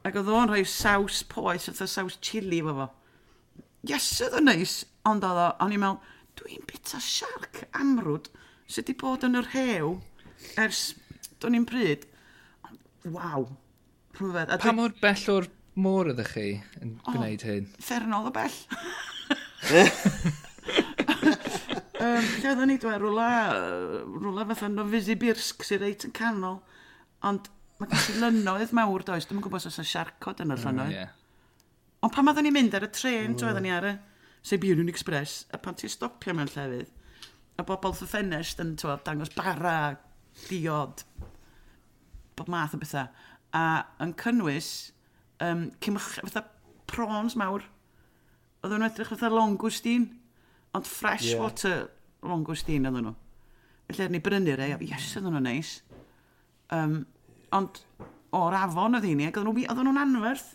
[0.00, 2.87] Ac oedd o'n rhoi saws poes, oedd saws chili efo fo.
[3.85, 8.31] Yes, oedd o'n neis, ond oedd o, o'n i'n meddwl, dwi'n bita siarc amrwd
[8.70, 9.90] sydd wedi bod yn yr hew
[10.62, 10.94] ers,
[11.42, 12.07] do'n i'n pryd.
[13.12, 13.44] Waw,
[14.16, 14.57] rhywbeth.
[14.62, 16.48] Pa mor bell o'r môr ydych chi
[16.80, 17.68] yn oh, gwneud hyn?
[17.83, 18.59] Ffernol o bell.
[22.00, 23.30] um, lle oedden ni dweud rwla,
[24.02, 26.61] rwla fatha Novisibirsk sy'n reit yn canol.
[27.28, 30.62] Ond mae gen i lynoedd mawr does, dwi'n gwybod os oes siarcod yn y mm,
[30.64, 30.92] llynoedd.
[30.92, 31.16] Mm, yeah.
[32.00, 33.44] Ond pan oedden ni'n mynd ar y tren, mm.
[33.46, 33.96] oedden ni ar y
[34.46, 36.92] Siberian Express, a pan ti'n stopio mewn llefydd,
[37.61, 39.98] a bobl fy ffenest yn twa, dangos bara,
[40.48, 41.04] diod,
[42.37, 43.11] bob math o bethau.
[43.56, 43.64] A
[44.00, 44.70] yn cynnwys
[45.44, 46.44] um, cymch, fatha
[46.90, 47.64] prawns mawr.
[48.61, 50.07] Oedden nhw edrych fatha longwstyn,
[50.76, 51.42] ond fresh yeah.
[51.42, 51.88] water
[52.26, 53.16] longwstyn oedden nhw.
[53.90, 55.74] Felly ni brynu rei, yes, oedden nhw'n neis.
[56.74, 57.00] Um,
[57.57, 57.83] ond
[58.37, 60.53] o'r afon oedd hynny, ac oedd nhw'n anferth.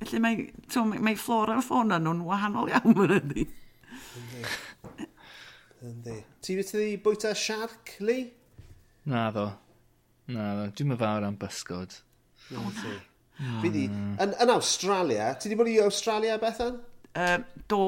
[0.00, 3.46] Felly mae, to, mae, mae flora a ffona nhw'n wahanol iawn yn ydy.
[5.86, 6.16] Yndi.
[6.42, 8.26] Ti wedi ti bwyta siarc, Lee?
[9.08, 9.46] Na ddo.
[10.34, 10.70] Na ddo.
[10.76, 11.94] Dwi'n mynd fawr am bysgod.
[12.52, 12.96] O, na.
[13.36, 13.84] Oh, fi di,
[14.22, 16.78] yn, yn Australia, ti di bod i Australia Bethan?
[17.12, 17.80] Uh, do,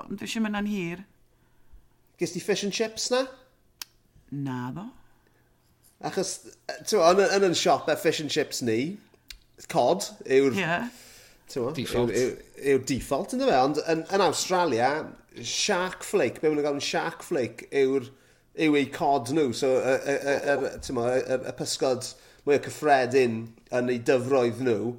[0.00, 1.04] ond dwi eisiau mynd yn hir.
[2.18, 3.22] Ges ti fish and chips na?
[4.34, 4.88] Na ddo.
[6.04, 6.34] Achos,
[6.90, 8.96] ti'n yn, yn yn siop e fish and chips ni,
[9.70, 10.58] cod yw'r...
[10.58, 10.90] Yeah.
[11.54, 12.10] Default.
[12.10, 14.90] Yw, yw, default yn fe, ond yn, yn Australia,
[15.38, 18.10] shark flake, be wna'n yn shark flake yw'r
[18.64, 21.58] yw eu cod nhw, so y, y, y, y, y, y, y, y, y, y,
[21.62, 23.42] y, y, mwy o cyffredin
[23.74, 24.94] yn eu dyfroedd nhw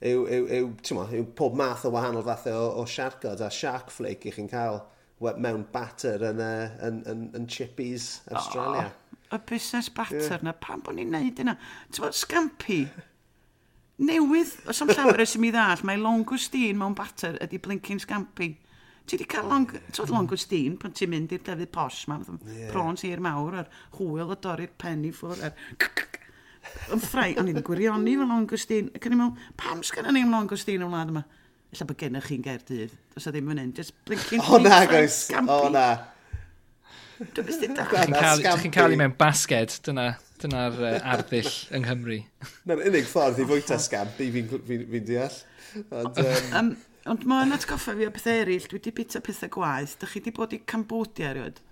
[0.00, 3.92] yw, yw, yw, mo, yw pob math o wahanol fathau o, o siarcod a shark
[3.94, 4.82] flake i chi'n cael
[5.20, 8.90] mewn batter yn, uh, yn, yn, yn chippies Australia.
[8.92, 10.44] Oh, y busnes batter yeah.
[10.44, 11.56] na, pam bod ni'n neud yna?
[11.88, 12.82] Ti'n bod, scampi,
[14.04, 18.52] newydd, os am llawer ys i mi ddall, mae longwstîn mewn batter ydy blinking scampi.
[19.06, 22.68] Ti wedi cael long, ti'n longwstîn pan ti'n mynd i'r defnydd posh ma, yeah.
[22.74, 25.56] prawns i'r mawr, a'r hwyl o dorri'r penny ffwrdd, a'r
[26.94, 28.90] yn ffrau, o'n i'n gwirioni fel longostyn.
[28.96, 31.24] Ac o'n i'n meddwl, pam sgan ni'n longostyn o'n wlad yma?
[31.74, 32.92] Ella bod gennych chi'n gerdydd.
[33.18, 34.44] Os a ddim yn un, just blinking...
[34.46, 35.24] O na, goes.
[35.34, 35.88] O na.
[37.16, 40.14] Chi'n cael ei mewn basged, dyna.
[40.36, 42.18] Dyna'r uh, arddull yng Nghymru.
[42.68, 45.38] Na'r unig ffordd i fwyta scamp i fi'n fi, fi deall.
[45.88, 46.50] Ond, um...
[46.58, 46.68] um,
[47.08, 48.66] ond mae'n atgoffa fi o pethau eraill.
[48.68, 49.94] Dwi wedi bita pethau gwaith.
[50.02, 51.62] Dych chi wedi bod i Cambodia rywyd?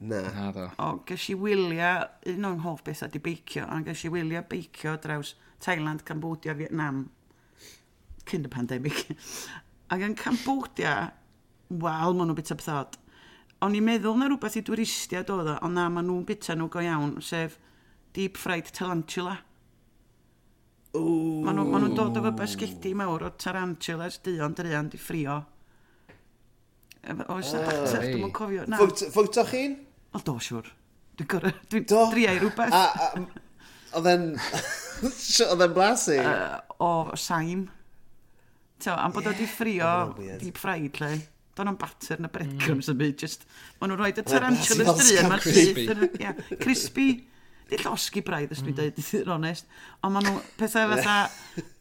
[0.00, 0.20] Na.
[0.32, 0.66] Na ddo.
[0.80, 1.92] O, ges i wylio,
[2.32, 7.02] un o'n hoff beth ydi beicio, ond ges i wylio beicio draws Thailand, Cambodia, Vietnam,
[8.24, 9.02] cyn y pandemig.
[9.92, 10.94] Ac yn Cambodia,
[11.68, 12.96] wel, maen nhw'n bita pethod.
[13.60, 16.70] O'n i'n meddwl na rhywbeth i dwristiad oedd o, ond na, maen nhw'n bita nhw
[16.72, 17.58] go iawn, sef
[18.16, 19.36] deep fried tarantula.
[20.96, 25.42] Maen nhw'n ma nhw dod o fy basgedi mawr o tarantulas dion drian di ffrio.
[27.28, 28.64] Oes na dachsef, dwi'n cofio.
[28.64, 29.78] Ffwtwch chi'n?
[30.10, 30.70] O, do, siwr.
[31.18, 32.74] Dwi'n gorau, dwi'n driau rhywbeth.
[32.74, 33.50] A, a,
[33.98, 34.30] oedd e'n...
[35.50, 36.16] oedd e'n blasu?
[36.18, 37.68] Uh, o, saim.
[38.80, 39.90] Tio, am bod yeah, oedd ffrio
[40.40, 41.12] deep fried, lle.
[41.58, 42.94] Do'n o'n batter na breadcrumbs mm.
[42.94, 43.44] yn byd, just...
[43.80, 45.82] Maen nhw'n rhoi y tarantulas dri yma'r syth.
[46.22, 47.10] Yeah, crispy.
[47.70, 48.78] Di llosgi braidd, os dwi'n mm.
[48.80, 49.68] dweud, dwi'n onest.
[50.02, 51.18] Ond maen nhw pethau fatha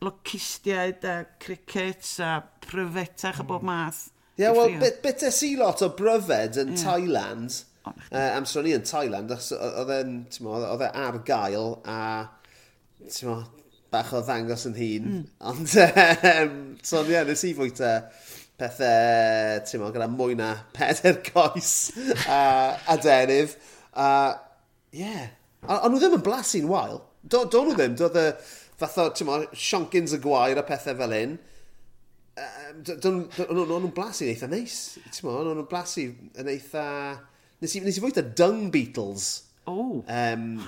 [0.06, 2.36] locustiaid a crickets a
[2.68, 3.72] pryfetach a bob mm.
[3.72, 4.04] math.
[4.36, 6.84] Ie, yeah, wel, bit, bit e o lot o bryfed yn yeah.
[6.84, 7.64] Thailand
[8.10, 9.94] Uh, amser o'n i yn Thailand, oedd
[10.86, 12.00] e ar gael a
[13.26, 13.38] mo,
[13.94, 15.10] bach o ddangos yn hun.
[15.10, 15.26] Mm.
[15.52, 15.76] Ond,
[16.34, 17.94] um, so ie, yeah, nes i fwyta
[18.60, 21.92] pethau, ti'n gyda mwy na peder coes
[22.28, 22.40] a
[22.90, 23.58] a denydd.
[23.96, 24.08] A,
[24.94, 25.04] ie.
[25.04, 25.30] Yeah.
[25.68, 27.02] Ond nhw ddim yn blasu'n wael.
[27.24, 27.96] Do, do nhw ddim.
[28.00, 28.28] Doedd y
[28.80, 31.40] fath o, ti'n mo, sionkins y gwair a pethau fel hyn
[32.40, 32.84] Um,
[33.50, 34.78] o'n nhw'n blasu yn eitha neis.
[35.02, 36.06] Ti'n mo, o'n nhw'n blasu
[36.40, 36.86] yn eitha
[37.60, 39.30] nes i, nes i fwyta Dung Beetles.
[39.70, 40.04] Oh.
[40.08, 40.64] Um,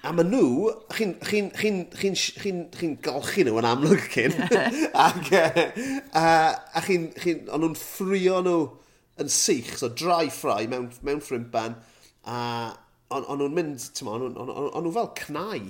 [0.00, 4.36] a maen nhw, chi'n chi chi chi chi chi golchi nhw yn amlwg cyn.
[5.06, 5.66] ac, e,
[6.16, 6.26] a,
[6.78, 8.60] a chi'n, chi ond nhw'n ffrio nhw
[9.20, 11.76] yn sych, so dry fry mewn, mewn ffrimpan.
[12.24, 12.38] A
[13.10, 15.66] ond on nhw'n mynd, ti'n on, on, on, on nhw fel cnau.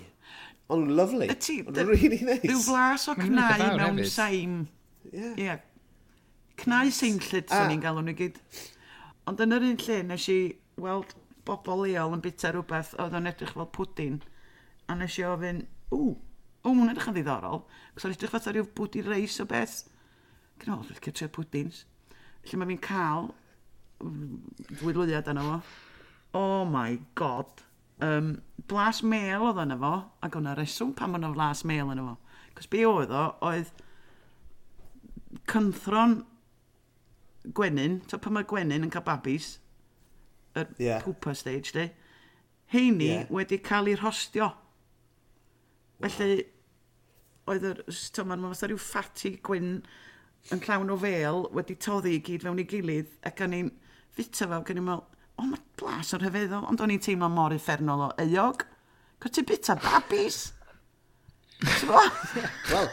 [0.70, 1.30] Ond nhw'n lovely.
[1.32, 2.44] Ond On nhw'n really nice.
[2.44, 4.60] Rhyw flas o cnau mewn saim.
[5.10, 5.16] Ie.
[5.16, 5.34] Yeah.
[5.40, 5.64] Yeah.
[6.60, 8.38] Cnau seimllyd, sy'n ni'n galw nhw gyd.
[9.30, 10.40] Ond yn yr un lle, nes i
[10.82, 11.12] weld
[11.46, 14.16] bobl leol yn bita rhywbeth oedd o'n edrych fel pwdin.
[14.90, 15.60] A nes i ofyn,
[15.92, 16.16] ww,
[16.64, 17.62] o, mwyn edrych yn ddiddorol.
[17.94, 19.84] Cos o'n edrych fatha rhyw bwdi reis o beth.
[20.58, 21.84] Gyn o'n edrych cytre pwdins.
[22.42, 23.30] Felly mae fi'n cael
[24.00, 25.60] dwy lwyad yna fo.
[26.40, 27.62] Oh my god.
[28.02, 28.32] Um,
[28.66, 29.92] blas mel oedd yna fo,
[30.24, 32.16] ac o'na reswm pam o'na blas mel yna fo.
[32.58, 33.70] Cos be oedd o, oedd
[35.50, 36.20] cynthron
[37.44, 39.54] gwenyn, so pan mae gwenyn yn cael babis,
[40.56, 41.02] y yeah.
[41.04, 41.86] pooper stage di,
[42.74, 43.28] heini yeah.
[43.32, 44.50] wedi cael ei rhostio.
[46.00, 46.44] Felly,
[47.50, 49.72] oedd yr, mae'n fath o ryw ffati gwyn
[50.54, 53.72] yn llawn o fel wedi toddi i gyd fewn i gilydd ac o'n i'n
[54.16, 55.04] fita fel, o'n i'n meddwl,
[55.36, 58.64] o, mae blas o'r hefeddol, ond o'n i'n teimlo mor effernol o eog.
[59.20, 60.42] Cos ti'n bita babis?
[61.90, 62.88] Wel,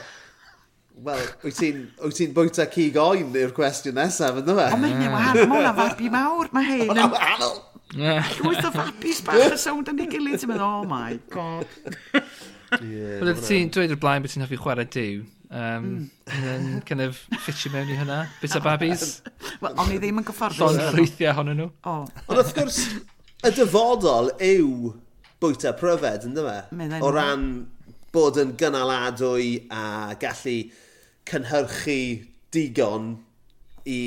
[1.05, 1.81] Wel, wyt ti'n
[2.15, 4.65] ti bwyta cig oen i'r cwestiwn nesaf, ynddo fe?
[4.73, 7.01] O, mae'n ei wahanol, mae hwnna fabi mawr, mae hyn yn...
[7.13, 7.57] wahanol!
[8.39, 11.69] Llwyth o fabis bach y sownd yn ei gilydd, ti'n meddwl, oh my god.
[12.81, 15.91] Wel, ti'n dweud o'r blaen bod ti'n hoffi chwarae diw, um,
[16.39, 19.05] yn kind of ffitio mewn i hynna, bit o babis.
[19.61, 20.63] Wel, o'n i ddim yn gyfforddus.
[20.63, 21.69] Llon ffrwythiau honno nhw.
[21.93, 22.81] Ond wrth gwrs,
[23.45, 24.95] y dyfodol yw
[25.43, 26.57] bwyta pryfed, ynddo fe?
[27.05, 27.47] O ran
[28.15, 30.57] bod yn gynaladwy a gallu
[31.27, 31.99] cynhyrchu
[32.55, 33.15] digon
[33.87, 34.01] i,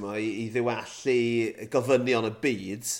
[0.00, 2.92] mo, i, i ddiwallu gofynion y byd.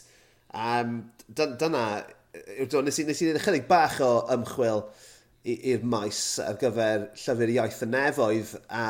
[0.54, 4.84] Um, dyna, dyna nes i wneud ychydig bach o ymchwil
[5.48, 8.84] i'r maes ar gyfer llyfr iaith y nefoedd a,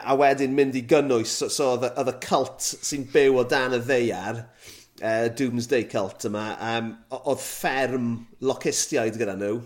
[0.00, 3.80] a wedyn mynd i gynnwys so, so oedd y cult sy'n byw o dan y
[3.84, 8.12] ddeiar uh, Doomsday cult yma um, oedd fferm
[8.50, 9.60] locustiaid gyda nhw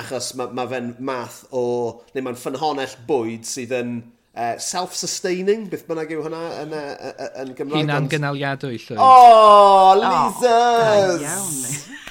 [0.00, 1.64] achos mae ma fe'n math o,
[2.14, 3.96] neu mae'n ffynhonell bwyd sydd yn
[4.34, 7.84] uh, self-sustaining, beth bynnag yw hwnna yn, uh, uh, yn Gymraeg.
[7.84, 8.98] Hunan gynaliadwy llwy.
[8.98, 10.48] Oh, Lizers!
[10.50, 11.92] Oh, iawn.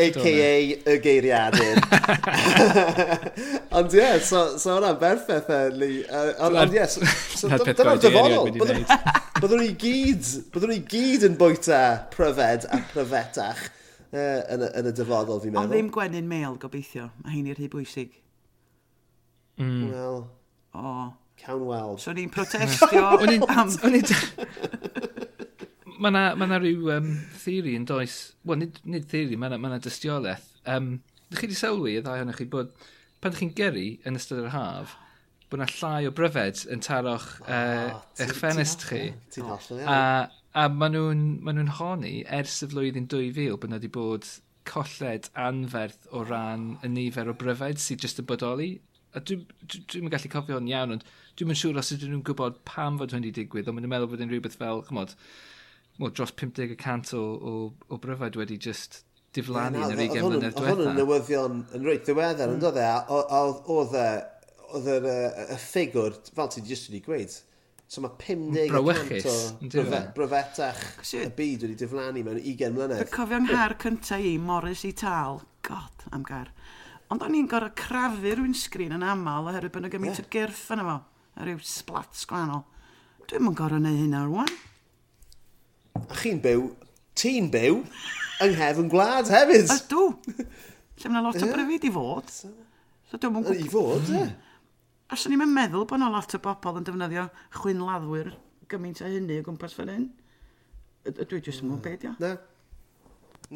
[0.00, 0.80] A.K.A.
[0.88, 1.80] y geiriadur.
[3.76, 5.98] ond ie, yeah, so, so hwnna'n berffeth Eli.
[6.40, 6.86] Ond ie,
[7.76, 8.48] dyna'r dyfodol.
[9.40, 11.82] Byddwn ni gyd, byddwn ni gyd yn bwyta
[12.14, 13.66] pryfed a pryfetach
[14.12, 15.62] uh, yn, y, yn y dyfodol, fi'n meddwl.
[15.62, 17.08] Ond ddim gwenyn mel, gobeithio.
[17.24, 18.14] Mae hyn i'r rhy bwysig.
[19.60, 19.90] Mm.
[19.90, 20.22] Wel.
[20.74, 20.84] O.
[20.84, 21.08] Oh.
[21.40, 22.00] Cawn weld.
[22.00, 23.70] So ni'n protestio O'n am...
[26.00, 27.10] Mae yna ma rhyw um,
[27.42, 28.14] theori yn does...
[28.48, 30.46] Wel, nid, nid theori, mae yna ma dystiolaeth.
[30.64, 30.94] Um,
[31.30, 32.72] Dych chi wedi sylwi, y ddau ohonoch chi, bod
[33.20, 34.94] pan ydych chi'n gyrru yn ystod yr haf,
[35.52, 39.02] bod yna llai o bryfed yn taro'ch oh, uh, eich ffenest chi.
[39.34, 40.00] Ti'n hollol, ia.
[40.58, 44.30] A maen nhw'n ma nhw honni ers y flwyddyn 2000 bod nhw wedi bod
[44.70, 48.70] colled anferth o ran y nifer o bryfed sydd jyst yn bodoli.
[49.14, 51.06] A dwi'n dwi, dwi, gallu cofio hwn iawn, ond
[51.38, 53.94] dwi'n yn siŵr os ydyn nhw'n gwybod pam fod hwn wedi digwydd, ond maen nhw'n
[53.94, 55.14] meddwl bod yn rhywbeth fel, chymod,
[55.98, 57.54] well, dros 50% o, o,
[57.90, 59.00] o bryfed wedi jyst
[59.36, 60.66] diflannu yn yr 20 mlynedd diwethaf.
[60.66, 62.58] Oedd hwn yn newyddion yn reit ddiweddar, mm.
[62.58, 63.42] yn dod e, a
[63.76, 64.08] oedd e,
[64.78, 67.38] oedd y ffigwr, fel ti jyst wedi gweud,
[67.90, 69.82] So mae 50 cant o
[70.14, 70.82] bryfetach
[71.18, 73.00] y byd wedi diflannu mewn 20 mlynedd.
[73.08, 75.40] Fy cofio'n her cyntaf i, Morris i tal.
[75.66, 76.52] God, am gair.
[77.10, 80.28] Ond o'n i'n gorau crafu rwy'n sgrin yn aml oherwydd bod yna gymaint yeah.
[80.28, 80.94] o gyrff yna fo.
[81.34, 82.62] A rhyw splat sgwannol.
[83.26, 84.52] Dwi'n mwyn gorau neu hynna rwan.
[85.98, 86.68] A chi'n byw,
[87.18, 87.80] ti'n byw,
[88.46, 89.74] yng nghefn gwlad hefyd.
[89.80, 90.04] Ydw.
[91.02, 92.30] Lle mae lot o bryfyd i fod.
[92.30, 93.50] So dwi'n mwyn...
[93.50, 94.22] I fod, e?
[94.28, 94.38] Mm.
[95.10, 97.24] A sy'n ni'n meddwl bod yna lot o bobl yn defnyddio
[97.58, 98.28] chwynladdwyr
[98.70, 100.04] gymaint o hynny o gwmpas fan hyn.
[101.02, 102.12] Dwi jyst yn mwyn beidio.
[102.22, 102.36] Na.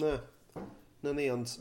[0.03, 0.17] Na.
[1.05, 1.53] Na ni, ond...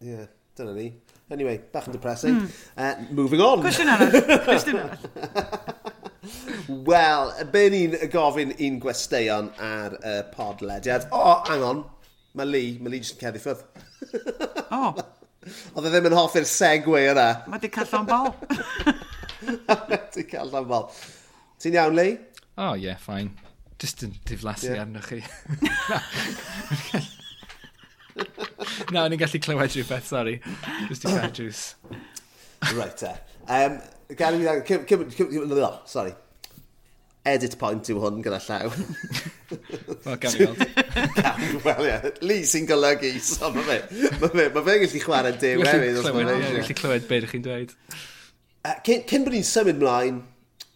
[0.00, 0.24] Ie, yeah,
[0.58, 0.88] dyna ni.
[1.30, 2.40] Anyway, bach yn depressing.
[2.40, 2.48] Mm.
[2.74, 3.62] Uh, moving on.
[3.62, 4.16] Cwestiwn arall.
[4.48, 5.78] Cwestiwn arall.
[6.90, 11.06] Wel, be ni'n gofyn un gwesteion ar y uh, podlediad.
[11.14, 11.84] O, oh, angon.
[12.34, 13.62] Mae Lee, mae Lee jyst yn ceddi ffwrdd.
[14.66, 14.82] o.
[14.82, 15.00] Oh.
[15.76, 17.28] Oedd e ddim yn hoffi'r segwe yna.
[17.48, 18.34] Mae di cael llon bol.
[20.14, 20.90] Ti'n cael dan bol.
[21.60, 22.18] Ti'n iawn, Lee?
[22.58, 23.30] Oh, yeah, fine.
[23.80, 24.82] Just yn diflasu yeah.
[24.84, 25.20] arnoch chi.
[28.92, 30.36] Na, o'n i'n gallu clywed rhywbeth, sorry.
[30.88, 31.64] Just i cael juice.
[32.76, 33.12] right, te.
[33.48, 33.80] Um,
[34.16, 35.70] Gael i...
[35.86, 36.12] Sorry.
[37.30, 38.70] Edit point yw hwn gyda llaw.
[40.06, 40.62] Wel, gael i weld.
[41.66, 42.12] Wel, ie.
[42.24, 43.76] Lee sy'n golygu, so mae fe.
[44.22, 45.98] Mae fe, ma fe gallu chwarae dew hefyd.
[46.16, 47.74] Mae fe gallu clywed beth ych chi'n dweud.
[48.60, 50.18] Cyn, cyn bod ni'n symud mlaen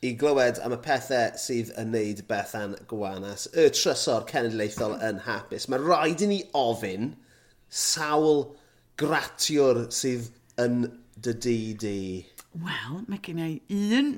[0.05, 5.67] i glywed am y pethau sydd yn neud Bethan Gwanas, y trysor cenedlaethol yn hapus,
[5.69, 7.11] mae rhaid i ni ofyn
[7.69, 8.55] sawl
[9.01, 10.31] gratiwr sydd
[10.65, 10.87] yn
[11.21, 12.01] dy di di.
[12.57, 14.15] Wel, mae gen i un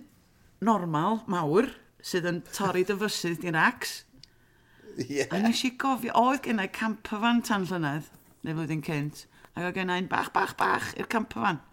[0.63, 1.73] normal mawr
[2.07, 4.03] sydd yn torri dy fysydd di'n ax.
[4.95, 5.27] Yeah.
[5.35, 8.15] A nes i gofio, oedd gen i camperfan tan llynedd,
[8.47, 9.27] neu flwyddyn cynt,
[9.57, 11.65] ac oedd gen i'n bach, bach, bach i'r camperfan.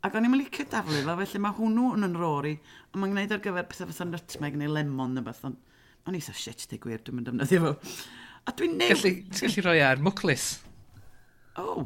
[0.00, 2.54] Ac o'n i'n licio daflu fo, felly mae hwnnw yn yn rori,
[2.88, 6.22] ond mae'n gwneud ar gyfer pethau fatha nutmeg neu lemon neu beth, ond o'n i
[6.24, 7.74] shit di gwir, dwi'n mynd defnyddio fo.
[8.48, 8.94] A dwi'n neud...
[8.94, 10.46] Gallu, ti'n gallu rhoi ar mwclis?
[11.60, 11.84] Oh.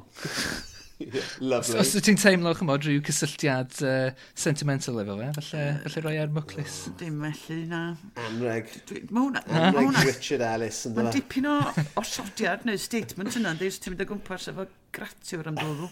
[1.41, 1.79] lovely.
[1.83, 6.31] Os, os ti'n teimlo, chymod, rhyw cysylltiad uh, sentimental efo fe, falle, falle rhoi ar
[6.39, 6.79] mwclis.
[6.93, 7.83] Oh, dim felly, na.
[8.29, 8.71] Anreg.
[9.11, 10.85] Mae Anreg Richard Ellis.
[10.87, 11.59] yn Mae'n dipyn o
[11.99, 15.91] osodiad neu statement yna, dweud ti'n mynd o gwmpas efo gratiwr am ddwrw.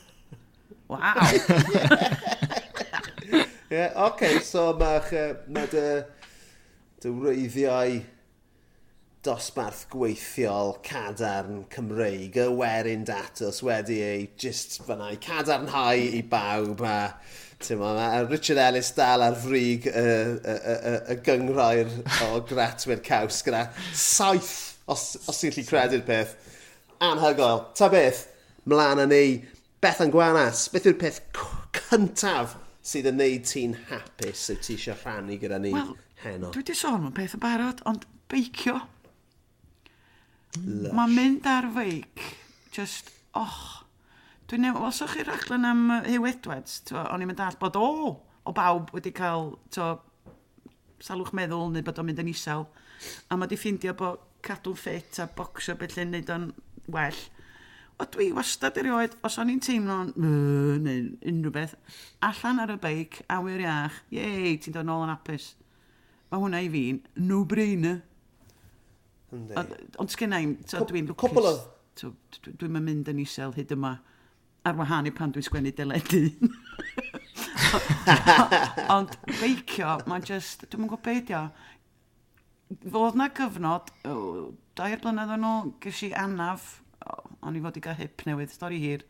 [0.93, 1.15] Wow!
[3.33, 5.13] Ie, yeah, okay, so mae'ch...
[5.49, 5.85] Mae dy,
[7.01, 8.03] dy wreiddiau
[9.25, 16.83] dosbarth gweithiol cadarn Cymreig, y werin datos wedi ei just fyna i cadarnhau i bawb
[16.83, 16.97] a
[17.79, 21.95] ma, mae Richard Ellis dal ar frig y, y, y, y gyngrair
[22.27, 24.53] o gratwyr caws gyda saith,
[24.91, 26.37] os, os ti'n lli credu'r peth.
[27.03, 27.69] Anhygoel.
[27.79, 28.27] Ta beth,
[28.67, 29.25] mlaen â ni
[29.83, 31.17] Bethan Gwanas, beth yw'r peth
[31.75, 32.53] cyntaf
[32.87, 36.53] sydd yn neud ti'n hapus sydd ti eisiau rhannu gyda ni well, heno?
[36.55, 38.77] Dwi wedi sôn am peth yn barod, ond beicio.
[40.55, 42.23] Mae'n mynd ar feic,
[42.79, 43.59] just, och.
[44.47, 48.15] Dwi'n newid, os o'ch chi raglen am Hugh Edwards, o'n i'n mynd all bod, o,
[48.23, 49.97] o bawb wedi cael, to,
[51.03, 52.69] salwch meddwl neu bod o'n mynd yn isel.
[53.27, 56.53] A mae di ffeindio bod cadw'n ffit a bocsio beth lle'n neud o'n
[56.87, 57.25] well
[58.03, 61.75] o dwi wastad erioed, os o'n i'n teimlo'n mmm, neu unrhyw beth,
[62.27, 65.53] allan ar y beic, awyr iach, yei, ti'n dod nôl yn apus.
[66.33, 68.01] Mae hwnna i fi'n no-brainer.
[69.33, 71.63] Ond sgynna i'm, dwi'n lwcus.
[72.01, 72.15] So,
[72.49, 73.99] Dwi'n mynd yn isel hyd yma
[74.65, 76.23] ar wahân i pan dwi'n sgwennu deledu.
[78.97, 81.47] Ond beicio, mae'n just, dwi'n gwybod beth o.
[82.89, 83.93] Fodd na gyfnod,
[84.79, 86.82] dair blynedd yn ôl, gysi anaf
[87.43, 89.05] O'n i fod i gael hip newydd, stori hir.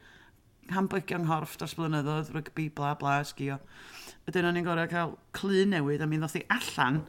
[0.73, 3.59] hambygio yng nghorff dros blynyddoedd, rygbi, bla bla, sgio.
[4.31, 7.01] Ydyn o'n i'n gorau cael clu newydd, a mi ddoth i allan,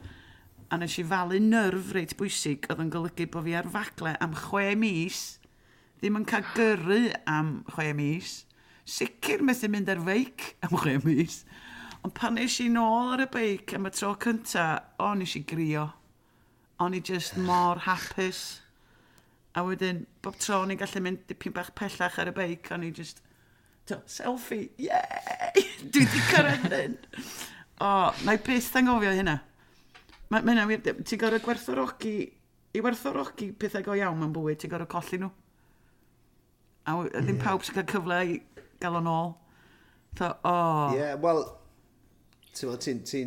[0.68, 4.34] a nes i falu nyrf reit bwysig, oedd yn golygu bod fi ar fagle am
[4.36, 5.20] chwe mis,
[6.00, 6.98] ddim yn cael gyrru
[7.30, 8.34] am chwe mis,
[8.84, 11.38] sicr methu mynd ar feic am chwe mis,
[12.02, 14.66] ond pan nes i nôl ar y beic am y tro cynta,
[14.98, 15.86] o nes i grio.
[16.82, 18.63] O'n i just mor hapus
[19.54, 22.82] A wedyn, bob tro o'n i'n gallu mynd dipyn bach pellach ar y beic, o'n
[22.82, 23.20] i just,
[23.86, 25.62] to, selfie, yey!
[25.94, 26.96] Dwi wedi cyrraedd hyn.
[27.78, 27.90] o,
[28.26, 29.36] na i byth angofio hynna.
[30.32, 32.16] Mae ma hynna, ti'n gorau gwerthorogi,
[32.74, 35.30] i werthorogi pethau go iawn mewn bywyd, ti'n gorau colli nhw.
[36.90, 37.44] A ddim yeah.
[37.46, 38.36] pawb sy'n cael cyfle i
[38.82, 39.32] gael o'n ôl.
[40.18, 40.50] Tho, o...
[40.50, 40.98] Oh.
[40.98, 41.46] yeah, wel,
[42.58, 43.24] ti'n ti, ti,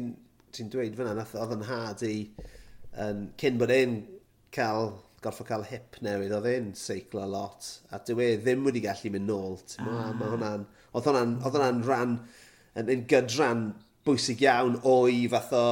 [0.52, 2.16] ti dweud fyna, oedd yn had i,
[3.00, 4.02] um, cyn bod e'n
[4.52, 9.12] cael gorfod cael hip newydd, oedd e'n seiclo lot, a dyw e ddim wedi gallu
[9.16, 9.58] mynd nôl.
[9.82, 10.12] Ah.
[10.14, 12.16] Mae hwnna'n, oedd hwnna'n, oedd hwnna'n rhan,
[12.78, 13.68] yn, yn gydran
[14.08, 15.66] bwysig iawn o'i fath o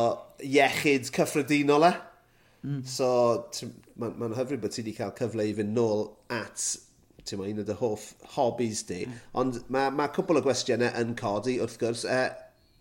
[0.44, 1.94] iechyd cyffredinol e.
[2.66, 2.82] Mm.
[2.90, 3.10] So,
[4.02, 6.66] mae'n ma, hyfryd bod ti wedi cael cyfle i fynd nôl at
[7.26, 9.04] ti'n un o dy hoff hobbies di.
[9.06, 9.22] Mm.
[9.42, 12.06] Ond mae ma cwbl o gwestiynau yn codi wrth gwrs.
[12.10, 12.20] E,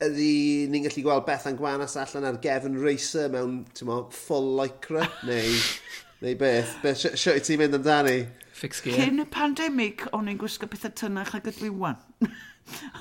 [0.04, 5.06] ydy ni'n gallu gweld Bethan Gwanas allan ar gefn racer mewn mo, full lycra?
[5.28, 5.54] neu
[6.24, 8.18] neu beth, beth sio i ti'n mynd amdani?
[8.54, 8.96] Fix gear.
[8.96, 11.98] Cyn y pandemig, o'n i'n gwisgo pethau tynnach ag ydw i wan.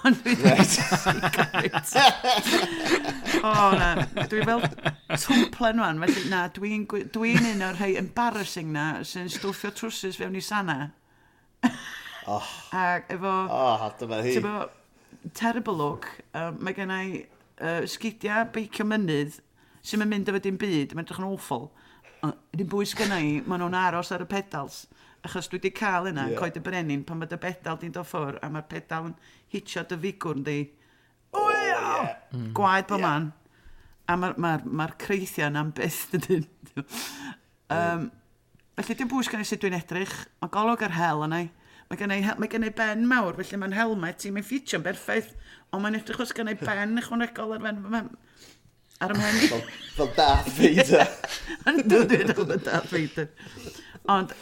[0.03, 0.59] Ond dwi dwi'n
[3.47, 3.91] O, na,
[4.27, 4.63] dwi fel
[5.21, 6.84] twmplen wan, felly na, dwi'n
[7.15, 10.78] dwi un o'r rhai embarrassing na sy'n stwffio trwsus fewn i sana.
[12.28, 12.49] Oh.
[12.76, 13.32] Ac efo...
[13.47, 14.36] O, Oh, dyma hi.
[14.41, 14.57] Efo
[15.38, 16.09] terrible look.
[16.36, 19.39] Um, mae gen i uh, sgidiau beicio mynydd
[19.84, 20.91] sy'n mynd efo dim byd.
[20.95, 21.69] Mae'n edrych yn awful.
[22.24, 24.86] Yn bwys gyna i, maen nhw'n aros ar y pedals.
[25.24, 26.39] Achos dwi wedi cael yna, yeah.
[26.39, 29.15] coed y brenin, pan mae dy pedal di'n dod ffwr, a mae'r pedal yn
[29.51, 30.57] hitio dy figwr yn di,
[31.36, 32.13] oh, yeah.
[32.55, 33.07] gwaed bo yeah.
[33.07, 33.32] man.
[34.07, 36.47] A mae'r ma ma, r, ma creithiau yna'n beth dydyn.
[37.76, 38.09] um,
[38.80, 41.49] felly dim bwys gen i sut dwi'n edrych, mae golwg ar hel yna i.
[41.89, 45.36] Mae gen i, mae gen i ben mawr, felly mae'n helmet i, mae'n ffitio'n berffaith,
[45.71, 48.11] ond mae'n edrych os gen i ben ychwanegol ar ben
[49.04, 49.64] ar ymhen.
[49.93, 51.08] Fel Darth Vader.
[51.70, 53.30] Yn dod fel Darth Vader.
[54.10, 54.34] Ond,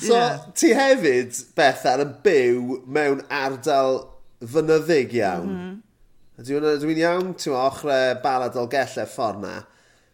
[0.00, 0.38] So, yeah.
[0.54, 4.00] ti hefyd, Bethan, yn byw mewn ardal
[4.54, 5.50] fynyddig iawn.
[5.50, 6.46] Mm -hmm.
[6.48, 9.54] Dwi'n dwi iawn, ti'n ma, ochrau balad o ffordd na.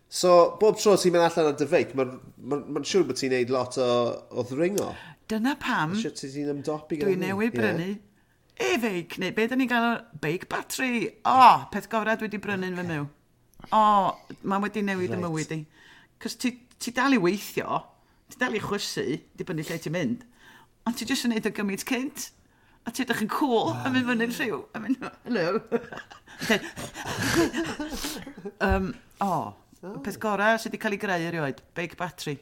[0.09, 3.33] So, bob tro ti'n mynd allan ar dy feic, mae'n ma, ma siŵr bod ti'n
[3.35, 3.91] neud lot o,
[4.31, 4.91] o ddringo.
[5.31, 5.95] Dyna pam...
[5.95, 8.75] Siwr ti'n ymdopi gyda Dwi'n newid brynu yeah.
[8.75, 11.07] e-feic, neu beth ni'n gael o beic batri.
[11.23, 12.83] O, oh, peth gofrad dwi wedi brynu'n okay.
[12.83, 13.09] fy mew
[13.71, 15.19] o, oh, mae wedi newid right.
[15.19, 15.61] y mywyd i.
[16.21, 17.81] Cos ti, ti dal i weithio,
[18.31, 19.07] ti dal i chwysu,
[19.39, 20.27] dibynnu lle ti'n mynd,
[20.89, 22.31] ond ti jyst yn neud y gymaint cynt.
[22.89, 25.61] A ti ydych yn cool, a mynd fyny'n rhyw, a mynd, hello.
[28.65, 28.87] um,
[29.21, 29.51] o, oh,
[29.85, 29.99] oh.
[30.01, 32.39] peth gorau sydd wedi cael ei greu erioed, beic batri.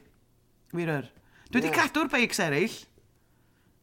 [0.71, 1.09] Wir.
[1.49, 1.75] Dwi wedi yeah.
[1.81, 2.77] cadw'r beics eraill.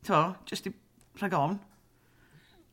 [0.08, 0.72] To, jyst i
[1.20, 1.58] rhag on.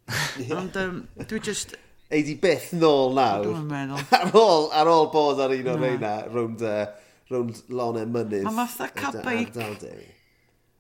[0.60, 1.76] Ond um, dwi jyst
[2.12, 3.48] ei di byth nôl nawr.
[3.48, 4.04] Dwi'n meddwl.
[4.20, 6.88] ar ôl, ar ôl bod ar un o'r reina rwnd, uh,
[7.32, 8.48] rownd lonau mynydd.
[8.50, 9.56] A fatha capeic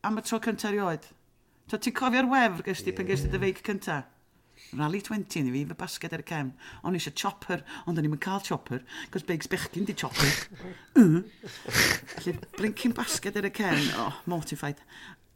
[0.04, 1.06] am y tro cyntaf erioed.
[1.72, 2.98] So ti'n cofio'r wefr gysdi yeah.
[2.98, 4.10] pan gysdi dy feic cyntaf?
[4.78, 6.52] Rally 20 ni fi, fy basged ar y cefn.
[6.86, 10.34] O'n eisiau chopper, ond o'n i'n cael chopper, cos beigs bechgyn di chopper.
[10.94, 11.24] Mm.
[12.14, 14.82] Felly, brincyn basged ar y cefn, oh, mortified.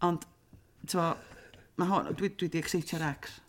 [0.05, 0.27] Ond,
[0.85, 1.01] ti'n
[1.81, 3.39] mae hwn, dwi, dwi di excitio'r ex.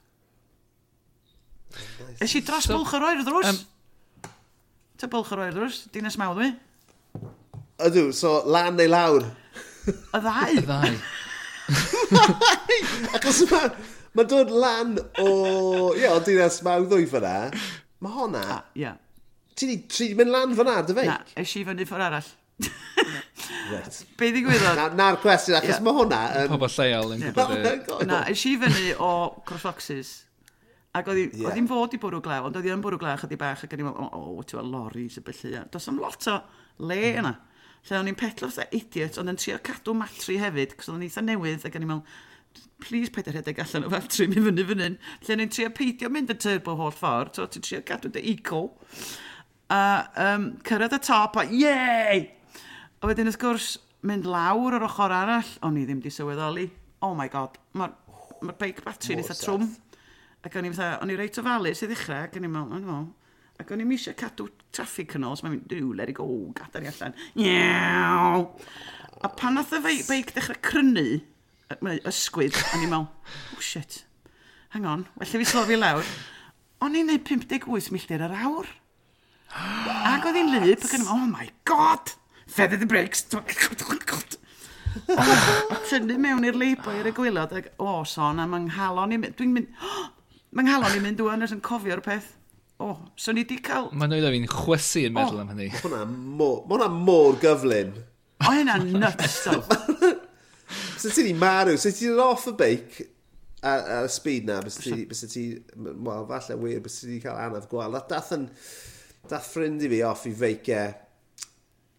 [2.24, 3.50] Ys i dros so, bwlch yr oer ddrws?
[3.52, 4.32] Um,
[4.98, 5.84] Ta bwlch yr oer ddrws?
[5.94, 6.48] Dinas mawdd mi?
[7.86, 9.28] Ydw, so lan neu lawr?
[9.88, 10.56] Y ddau.
[10.58, 10.96] Y ddau.
[13.16, 13.70] Achos mae
[14.16, 15.28] ma dod lan o...
[15.94, 17.36] Ie, o dinas mawr ddwy fyna.
[18.02, 18.42] Mae honna...
[18.42, 18.56] Ie.
[18.56, 18.98] Ah, yeah.
[19.58, 21.06] Ti di, ti di mynd lan fyna, dy fe?
[21.06, 22.30] Na, es i fyny ffordd arall.
[23.72, 23.98] right.
[24.18, 24.78] Be ddigwyddodd?
[24.78, 25.84] Na'r na cwestiwn, achos yeah.
[25.86, 26.22] mae hwnna...
[26.42, 26.56] Um...
[26.56, 28.08] Pobl lleol yn gwybod...
[28.10, 29.12] Na, es i fyny o
[29.46, 30.16] Crossfoxes
[30.96, 31.66] Ac oedd hi'n yeah.
[31.68, 34.08] fod i bwrw glew, ond oedd hi'n bwrw glew chydig bach ac o'n i'n meddwl,
[34.08, 35.60] o, oh, ti'n meddwl, loris y bellu.
[35.74, 36.38] Does am lot o
[36.88, 37.18] le mm.
[37.20, 37.34] yna.
[37.88, 41.04] Lle o'n i'n petlo fatha idiot, ond yn trio cadw matri hefyd, cos oedd o'n
[41.06, 42.24] eitha newydd, ac o'n i'n meddwl,
[42.82, 44.88] please peidio rhedeg allan o fatri, mi fyny fyny.
[45.26, 48.24] Lle o'n i'n trio peidio mynd y turbo holl ffordd, so ti'n trio cadw dy
[48.32, 48.64] eco.
[49.74, 49.80] A
[50.24, 52.24] um, cyrraedd y top, a yey!
[52.98, 53.72] A wedyn wrth gwrs,
[54.08, 56.70] mynd lawr yr ochr arall, o'n i ddim di sylweddoli.
[57.04, 57.94] Oh my god, mae'r
[58.42, 59.68] ma beic batri yn eitha trwm.
[59.68, 59.87] Seth
[60.46, 62.84] Ac o'n i fatha, o'n i reit ofalus i ddechrau, ac o'n i'n meddwl, o'n
[62.84, 63.08] i'n meddwl,
[63.58, 66.26] Ac o'n i'n eisiau cadw traffic yn ôl, so mae'n mynd, diw, let it go,
[66.54, 67.16] gadael i allan.
[67.42, 68.44] Iaw!
[69.26, 71.06] A pan nath y beic dechrau crynu,
[71.82, 73.08] mae ysgwydd, o'n i'n meddwl,
[73.56, 74.04] oh shit,
[74.76, 76.06] hang on, well fi slofi lawr.
[76.86, 78.70] O'n i'n neud 58 milltir yr awr.
[79.58, 82.14] Ac oedd hi'n lyb, ac o'n i'n meddwl, oh my god,
[82.46, 83.26] feather the brakes.
[85.88, 89.56] Tynnu mewn i'r leibo i'r y gwylod, ac o, son a am ynghalon i, dwi'n
[89.56, 90.06] mynd, oh,
[90.56, 92.32] Mae'n nghalon i'n mynd dwi'n yn cofio'r peth.
[92.78, 93.88] O, so ni di cael...
[93.90, 95.68] Mae'n dweud o fi'n chwysu yn meddwl am hynny.
[95.74, 97.90] Mae hwnna mor gyflym.
[98.38, 99.58] O, hynna nuts, so.
[100.94, 103.00] so ti di marw, so ti di off y beic
[103.66, 105.44] ar, ar y speed na, bys ti, bys ti,
[105.74, 107.98] wel, falle wir, bys ti wedi cael anodd gwael.
[107.98, 108.46] Dath, dath, yn,
[109.28, 110.94] dath ffrind i fi off i feicau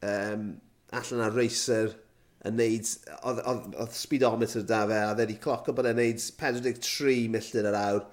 [0.08, 0.54] um,
[0.96, 1.92] allan ar racer
[2.48, 2.94] yn neud,
[3.28, 7.78] oedd speedometer da fe, a dde di cloc o bod e'n neud 43 milltir yr
[7.82, 8.08] awr,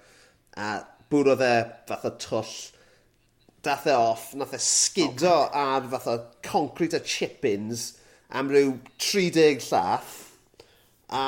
[0.56, 0.70] a
[1.12, 1.52] bwrodd e
[1.88, 2.54] fath o twll,
[3.66, 5.50] dath e off, nath e sgido oh.
[5.52, 7.92] ar fath o concrete a chippins
[8.30, 10.16] am ryw 30 llath,
[11.12, 11.26] a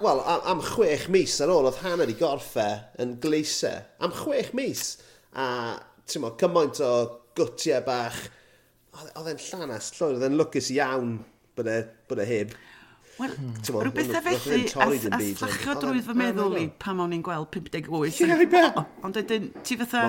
[0.00, 2.64] Wel, am, am chwech mis ar ôl, oedd hanner i gorffe
[3.02, 3.82] yn gleisau.
[4.02, 4.94] Am chwech mis.
[5.36, 5.44] A,
[6.08, 6.92] ti'n mo, cymaint o
[7.36, 8.16] gwtiau bach.
[8.94, 11.18] Oedd e- e'n llanas llwyr, oedd e'n lwcus iawn
[11.54, 11.76] bod e,
[12.08, 12.56] bod e heb
[13.18, 13.80] Wel, hmm.
[13.80, 18.18] rhywbeth e fethu a slachio drwy fy meddwl i pam o'n i'n gweld 58.
[18.26, 18.62] Ie, i be?
[19.06, 20.08] Ond ydyn, ti fatha,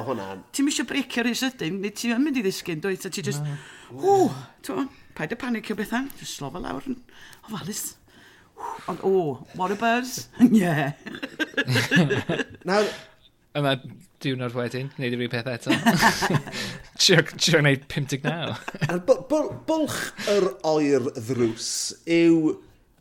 [0.55, 3.45] ti'n misio breicio rhys ydyn, nid ti'n mynd i ddisgyn, dwi, ti just,
[3.93, 4.17] o,
[4.65, 6.89] ti'n paid y panicio bethau, just slofa lawr,
[7.45, 7.85] ofalus.
[8.89, 10.73] Ond, o, what a buzz, ie.
[12.65, 12.89] Nawr,
[13.55, 13.77] yma
[14.25, 15.75] diwrnod wedyn, neud i fi peth eto.
[17.01, 18.55] Trio gwneud 59.
[19.69, 19.99] Bwlch
[20.31, 21.67] yr oer ddrws
[22.09, 22.55] yw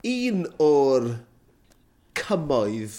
[0.05, 1.11] un o'r
[2.19, 2.97] cymoedd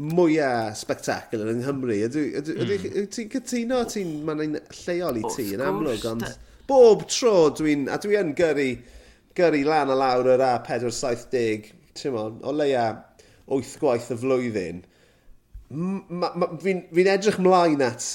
[0.00, 1.96] mwyaf spectacular yng Nghymru.
[2.10, 3.82] Ti'n cytuno?
[3.90, 6.26] Ti'n mae'n lleol i ti yn amlwg, ond
[6.70, 7.88] bob tro dwi'n...
[7.90, 8.68] A dwi yn gyrru,
[9.36, 12.86] gyrru lan a lawr yr A470, ti'n mo, o leia
[13.50, 14.84] 8 gwaith y flwyddyn.
[15.70, 18.06] Fi'n fi edrych mlaen at,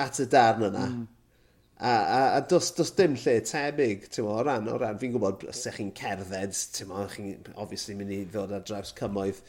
[0.00, 0.86] at y darn yna.
[0.90, 1.10] Mm.
[1.74, 5.42] A, a, a dos, dos dim lle tebyg, ti'n o ran, o ran, fi'n gwybod,
[5.50, 9.40] os ydych chi'n cerdded, ti'n o, chi'n obviously mynd i ddod ar draws cymoedd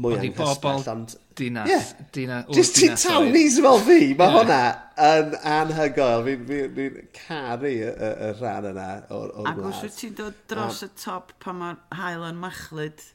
[0.00, 1.14] mwy Ond anghysbell, ond...
[1.40, 1.88] Dinas, yeah.
[2.12, 4.36] dinas, Just ti'n tawnis fel fi, mae yeah.
[4.36, 4.60] hwnna
[5.06, 6.24] yn anhygoel.
[6.28, 9.50] Fi'n fi, fi, caru y, y, y rhan yna o'r gwlad.
[9.52, 13.06] Ac os wyt ti'n dod dros y top pan mae'r hael yn machlyd,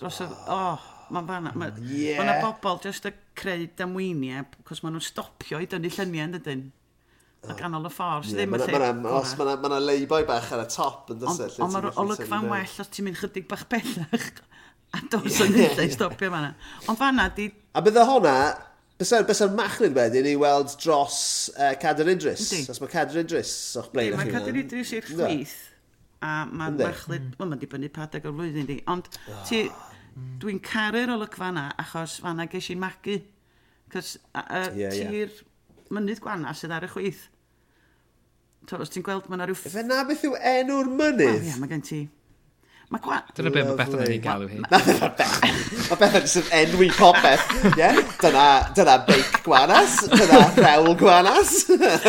[0.00, 0.30] dros y...
[0.52, 1.54] Oh, mae'n fanna.
[1.60, 2.40] Mae yeah.
[2.42, 6.66] bobl jyst y creu damweiniau, cos maen nhw'n stopio i dynnu lluniau yn dydyn
[7.46, 8.30] ac anol y ffordd.
[8.30, 9.14] Yeah, ddim yn lle.
[9.16, 11.50] Os mae yna leiboi bach ar y top yn dysgu.
[11.64, 14.30] Ond mae'r olygfa'n well os ti'n mynd chydig bach bellach.
[14.94, 15.92] A dos yn yeah, yeah.
[15.94, 16.54] stopio fanna.
[16.90, 17.50] Ond fanna di...
[17.76, 18.36] A bydde hwnna,
[18.96, 21.16] Bysa'r bysa machlid wedyn i weld dros
[21.52, 22.46] uh, Cader Idris.
[22.48, 22.70] Yndi.
[22.72, 24.20] Os mae Cader Idris o'ch blaen chi.
[24.22, 25.56] Mae Cader Idris i'r chwith.
[26.24, 27.26] A mae'n machlid...
[27.26, 27.34] Mm.
[27.36, 28.78] Wel, mae'n dibynnu padeg o'r flwyddyn di.
[28.88, 29.42] Ond oh.
[29.48, 29.66] ti...
[30.16, 30.30] Mm.
[30.40, 33.18] Dwi'n caru'r olygfa fanna achos fanna ges i magu.
[33.92, 35.28] Cos uh, yeah, ti'r...
[35.28, 35.44] Yeah
[35.94, 37.24] mynydd gwana sydd ar y chwith.
[38.66, 39.58] To, os ti'n gweld, mae'n rhyw...
[39.58, 41.44] Fe na beth yw enw'r mynydd?
[41.46, 42.00] Ie, mae gen ti...
[42.90, 43.16] Mae gwa...
[43.34, 44.60] Dyna beth mae Bethan yn ei galw hi.
[44.62, 45.56] Na, dyna Bethan.
[45.88, 47.46] Mae Bethan sy'n enwi popeth.
[47.78, 47.98] Yeah?
[48.22, 48.44] Dyna,
[48.78, 51.54] dyna beic gwanas, dyna rhewl gwanas.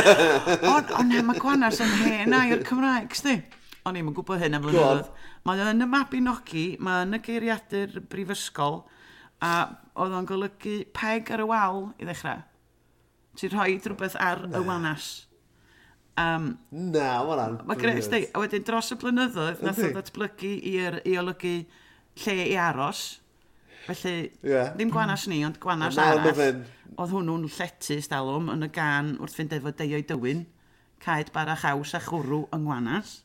[0.70, 0.76] o,
[1.06, 3.40] ne, mae gwanas yn hen ai o'r Cymraeg, sti.
[3.90, 5.10] O'n i'n gwybod hyn am flynyddoedd.
[5.50, 8.84] Mae yn y Mabinogi, mae yn y geiriadur brifysgol,
[9.42, 9.54] a
[9.98, 12.46] oedd o'n golygu peg ar y wal i ddechrau.
[13.38, 15.12] Ti'n rhoi rhywbeth ar y wanas.
[16.18, 20.98] Um, Na, wala'n Mae Gres, dweud, a wedyn dros y blynyddoedd, nath o ddatblygu i'r
[21.06, 21.54] i olygu
[22.24, 23.04] lle i aros.
[23.86, 24.74] Felly, yeah.
[24.74, 26.26] ddim gwanas ni, ond gwanas arall.
[26.36, 26.66] Fynd...
[26.98, 30.42] Oedd hwnnw'n lletus dalwm yn y gan wrth fynd efo deio'i dywyn.
[31.06, 33.20] Caed bara chaws a chwrw yng ngwanas.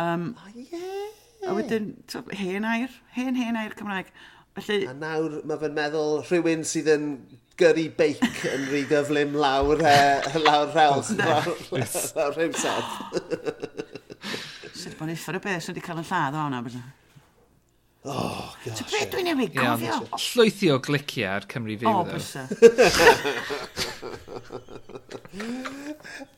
[0.00, 1.46] Um, oh, yeah.
[1.46, 1.92] A wedyn,
[2.36, 4.10] hen air, hen hen air Cymraeg.
[4.58, 7.06] Felly, a nawr mae fe'n meddwl rhywun sydd yn
[7.60, 12.88] gyrru beic yn rhy gyflym lawr, uh, lawr rels, lawr, lawr, lawr rhywsedd.
[14.70, 16.88] Sut bod ni ffordd o beth sydd wedi cael yn lladd o hwnna?
[18.02, 18.78] Oh, gosh.
[18.78, 19.96] Ti'n beth dwi'n newid gofio?
[20.16, 22.16] Llwythi o glicio ar Cymru Fyw, oh, ddo.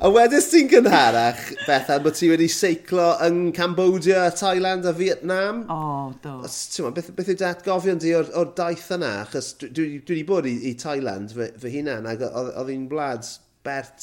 [0.02, 5.62] a wedys ti'n gynharach, Bethan, bod ti wedi seiclo yn Cambodia, Thailand a Vietnam?
[5.70, 6.34] O, oh, do.
[6.50, 9.12] Ti'n beth, beth yw datgofion di o'r, or daith yna?
[9.22, 12.90] Achos dwi, dwi, dwi wedi bod i, i Thailand fy, fy hunan, ac oedd hi'n
[12.90, 13.30] blad
[13.62, 14.02] bert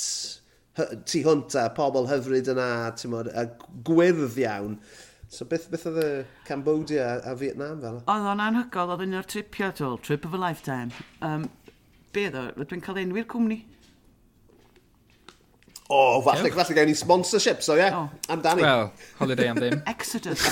[0.79, 3.49] tu hwnt a pobl hyfryd yna, ti'n a
[3.83, 4.79] gwyrdd iawn.
[5.29, 6.11] So beth, beth oedd y
[6.47, 7.99] Cambodia a Vietnam fel?
[8.09, 10.89] Oedd o'n anhygol, oedd un o'r tripio, tol, trip of a lifetime.
[11.21, 11.43] Um,
[12.15, 13.59] be oedd o, dwi'n cael enwi'r cwmni.
[15.89, 18.33] O, oh, falle, falle gael ni sponsorship, so ie, yeah, oh.
[18.33, 18.65] amdani.
[18.65, 18.87] Wel,
[19.19, 19.77] holiday am ddim.
[19.93, 20.47] Exodus.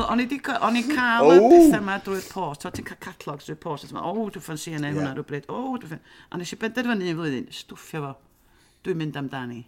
[0.00, 1.36] o'n i cael oh.
[1.36, 4.64] y pethau yma drwy'r post, o ti'n cael catalogs drwy'r post, o, oh, dwi'n ffyn
[4.64, 4.96] CNN yeah.
[4.96, 6.04] hwnna rhywbryd, o, oh, dwi'n ffyn...
[6.32, 8.16] A nes i benderfynu un flwyddyn, stwffio fo,
[8.88, 9.62] dwi'n mynd amdani.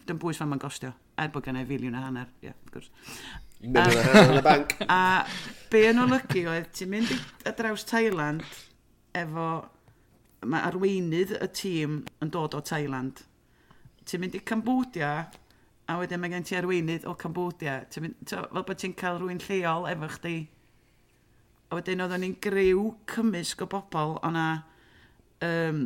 [0.00, 2.90] Dwi'n bwys fan ma'n gostio er bod gennau filiwn a hanner, ie, yeah, wrth gwrs.
[3.62, 3.78] Mynd
[4.18, 4.74] yn y banc.
[4.90, 5.24] A
[5.70, 7.12] be yn olygu oedd, ti'n mynd
[7.46, 8.44] ar draws Thailand
[9.18, 9.52] efo...
[10.42, 13.20] Mae arweinydd y tîm yn dod o Thailand.
[14.10, 15.12] Ti'n mynd i Cambodia,
[15.86, 17.76] a wedyn mae gen ti arweinydd o Cambodia.
[17.86, 20.34] Ti'n mynd, to, fel bod ti'n cael rhywun lleol efo chdi.
[21.70, 24.48] A wedyn oedden ni'n griw cymysg o bobl, o'na
[25.42, 25.82] um,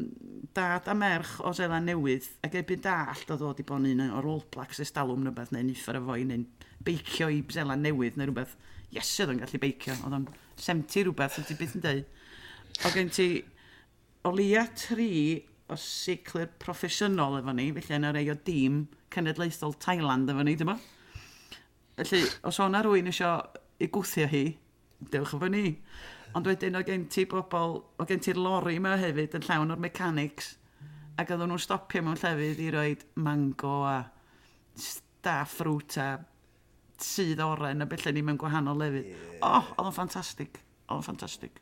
[0.55, 4.15] dad a merch o Zela Newydd, ac ebyn dallt oedd oedd i bod yn un
[4.19, 6.47] o'r old blacks estalwm neu beth, neu niffar y i, neu
[6.87, 8.57] beicio i Zela Newydd neu rhywbeth.
[8.95, 10.29] Yes, oedd yn gallu beicio, oedd o'n
[10.61, 12.09] 70 rhywbeth, oedd ti byth yn dweud.
[12.85, 13.29] O gen ti
[14.27, 15.11] o leia tri
[15.67, 18.85] o siclir proffesiynol efo ni, felly yn y rei o dîm
[19.15, 20.77] cenedlaethol Thailand efo ni, dyma.
[21.97, 23.41] Felly, os o'na rwy'n eisiau
[23.83, 24.45] i gwthio hi,
[25.13, 25.77] dewch efo ni.
[26.35, 29.83] Ond wedyn o gen ti bobl, o gen ti'r lori yma hefyd yn llawn o'r
[29.83, 30.55] mechanics.
[31.17, 33.99] Ac oedden nhw'n stopio mewn llefydd i roed mango a
[34.77, 36.11] staff fruit a
[37.01, 39.09] sydd oren a bellyn ni mewn gwahanol lefydd.
[39.13, 39.41] Yeah.
[39.41, 40.61] Oh, oedd o'n ffantastig.
[40.87, 41.61] Oedd o'n ffantastig.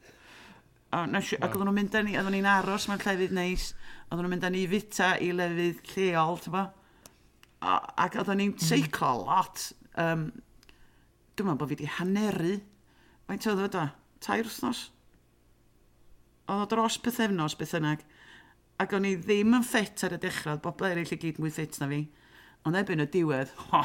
[1.10, 1.32] Nes.
[1.42, 3.72] Ac oedden nhw'n mynd â ni, oedden ni'n aros mewn llefydd neis,
[4.08, 6.64] oedden nhw'n mynd â ni fita i lefydd lleol, ti'n bo?
[7.64, 8.62] Ac oedden ni'n mm.
[8.62, 9.68] seiclo lot.
[9.98, 10.28] Um,
[11.34, 12.56] dwi'n meddwl bod fi wedi haneru.
[13.26, 13.88] Mae'n tyfod o da?
[14.24, 14.88] tair wrthnos.
[16.48, 17.94] Oedd o dros pethefnos beth yna.
[18.82, 21.78] Ac o'n i ddim yn ffit ar y dechrau, bobl eraill i gyd mwy ffit
[21.80, 22.02] na fi.
[22.64, 23.50] Ond ebyn y diwedd,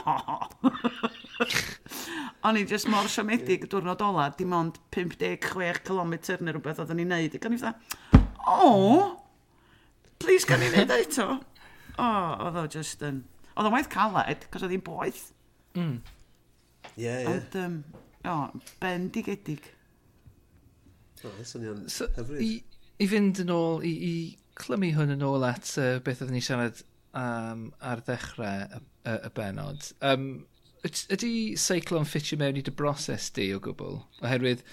[2.47, 6.93] o'n i just mor siomedig y diwrnod ola, dim ond 56 km neu rhywbeth oedd
[6.95, 7.35] o'n i'n neud.
[7.35, 7.75] Ac o'n i fatha,
[8.47, 8.69] o,
[10.23, 11.27] please gan i neud eto.
[11.99, 12.07] O,
[12.47, 13.19] oedd o just yn...
[13.57, 15.25] Oedd o'n waith caled, cos oedd hi'n boeth.
[15.75, 15.99] Mm.
[16.95, 17.27] Ie, ie.
[17.33, 17.75] Ond, um,
[18.23, 18.37] o,
[18.79, 19.67] bendigedig.
[21.27, 22.43] Oh, swnio'n so, hyfryd.
[22.45, 24.13] I, I fynd yn ôl, i, i
[24.59, 26.83] clymu hwn yn ôl at uh, beth oeddwn ni siarad
[27.17, 30.29] um, ar ddechrau y, y, y benod, um,
[30.85, 33.99] ydy seiclo'n ffitio mewn i dy broses di o gwbl?
[34.23, 34.63] Oherwydd,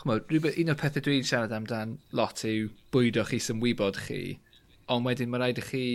[0.00, 4.22] chymod, rhywbeth, un o'r pethau dwi'n siarad amdan lot yw bwydo chi sy'n wybod chi,
[4.90, 5.86] ond wedyn mae rhaid i chi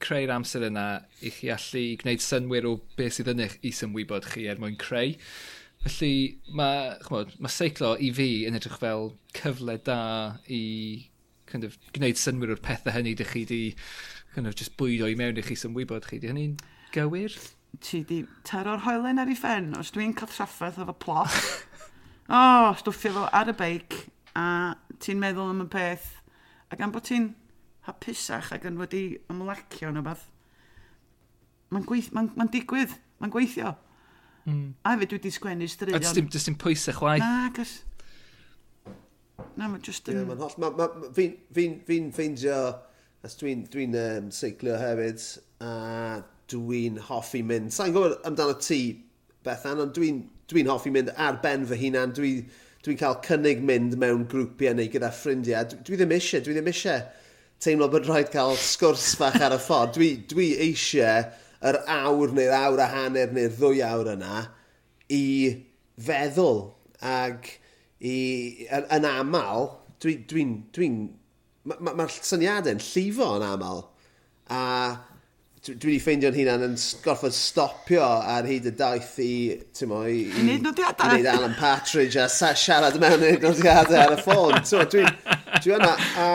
[0.00, 0.86] creu'r amser yna
[1.20, 4.78] i chi allu gwneud synwyr o beth sydd yn eich is ymwybod chi er mwyn
[4.80, 5.12] creu.
[5.80, 10.00] Felly mae, chmod, mae seiclo i fi yn edrych fel cyfle da
[10.52, 10.62] i
[11.50, 13.60] kind of, gwneud synwyr o'r pethau hynny dych chi di
[14.34, 16.20] kind of, just bwydo i mewn i chi sy'n wybod chi.
[16.20, 16.58] Di hynny'n
[16.94, 17.34] gywir?
[17.80, 21.40] Ti di tero'r hoelen ar ei ffen, os dwi'n cael traffaeth efo plot.
[22.28, 23.96] o, oh, stwffio fo ar y beic,
[24.36, 24.46] a
[25.02, 26.10] ti'n meddwl am y peth,
[26.70, 27.32] a gan bod ti'n
[27.88, 30.28] hapusach ac yn wedi ymlacio yn y bath,
[31.70, 33.78] mae'n ma, gweith, ma, n, ma n digwydd, mae'n gweithio.
[34.46, 34.72] Mm.
[34.84, 35.96] A hefyd dwi wedi sgwennu straeon.
[35.98, 37.24] A dys dim pwysau chwaith.
[37.24, 37.74] Na, gos...
[39.56, 40.22] Na, mae just yn...
[40.28, 40.56] mae'n holl...
[40.62, 42.60] Ma, ma, fi'n fi, fi ffeindio...
[43.20, 45.20] As dwi'n dwi um, seiclio hefyd,
[45.60, 47.68] a dwi'n hoffi mynd...
[47.76, 48.80] Sa'n gwybod amdano ti,
[49.44, 52.14] Bethan, ond dwi'n dwi hoffi mynd ar ben fy hunan.
[52.16, 52.46] Dwi'n
[52.84, 55.68] dwi cael cynnig mynd mewn grwpiau neu gyda ffrindiau.
[55.68, 57.04] Dwi, dwi ddim eisiau, dwi ddim eisiau
[57.60, 59.92] teimlo bod rhaid cael sgwrs fach ar y ffordd.
[59.98, 61.28] Dwi, dwi eisiau
[61.68, 64.44] yr awr neu'r awr a hanner neu'r ddwy awr yna
[65.12, 65.24] i
[66.00, 66.62] feddwl
[67.04, 67.48] ag
[68.00, 68.16] i,
[68.72, 70.22] yn, yn aml, dwi'n...
[70.30, 70.92] Dwi, dwi, dwi
[71.68, 73.82] Mae'r ma, ma syniadau'n llifo yn aml.
[74.50, 74.60] A
[75.60, 79.32] dwi wedi ffeindio'n hunan yn gorfod stopio ar hyd y daith i,
[79.76, 80.22] ti'n mo, i...
[80.24, 81.04] I wneud nodiadau.
[81.04, 84.56] I wneud Alan Partridge a sa, siarad mewn i'r nodiadau ar y ffôn.
[84.64, 85.12] Dwi'n
[85.60, 86.30] dwi yna, a...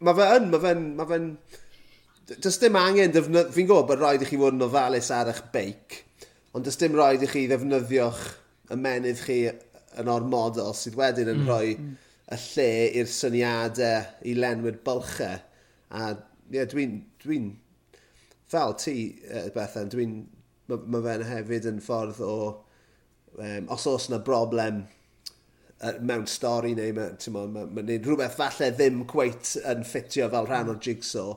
[0.00, 0.86] Mae fe yn, mae fe'n...
[0.96, 1.26] Mae fe'n...
[1.36, 1.59] Mae
[2.38, 3.50] does dim angen defnyddio...
[3.54, 5.98] Fi'n gwybod bod rhaid i chi fod yn ofalus ar eich beic,
[6.54, 8.22] ond does dim rhaid i chi ddefnyddio'ch
[8.74, 9.40] ymenydd chi
[9.98, 11.48] yn ormodol sydd wedyn yn mm.
[11.48, 11.90] rhoi mm.
[12.30, 12.68] y lle
[13.00, 15.42] i'r syniadau i lenwyd bylchau.
[15.90, 16.12] A
[16.52, 17.00] yeah, dwi'n...
[17.24, 17.42] Dwi
[18.50, 18.96] fel ti,
[19.54, 20.20] Bethan, dwi'n...
[20.70, 22.34] Mae ma fe'n hefyd yn ffordd o...
[23.40, 24.82] Um, os oes yna broblem
[25.86, 30.48] uh, mewn stori neu ma, ma, ma, ma, rhywbeth falle ddim cweit yn ffitio fel
[30.48, 31.36] rhan o'r jigsaw,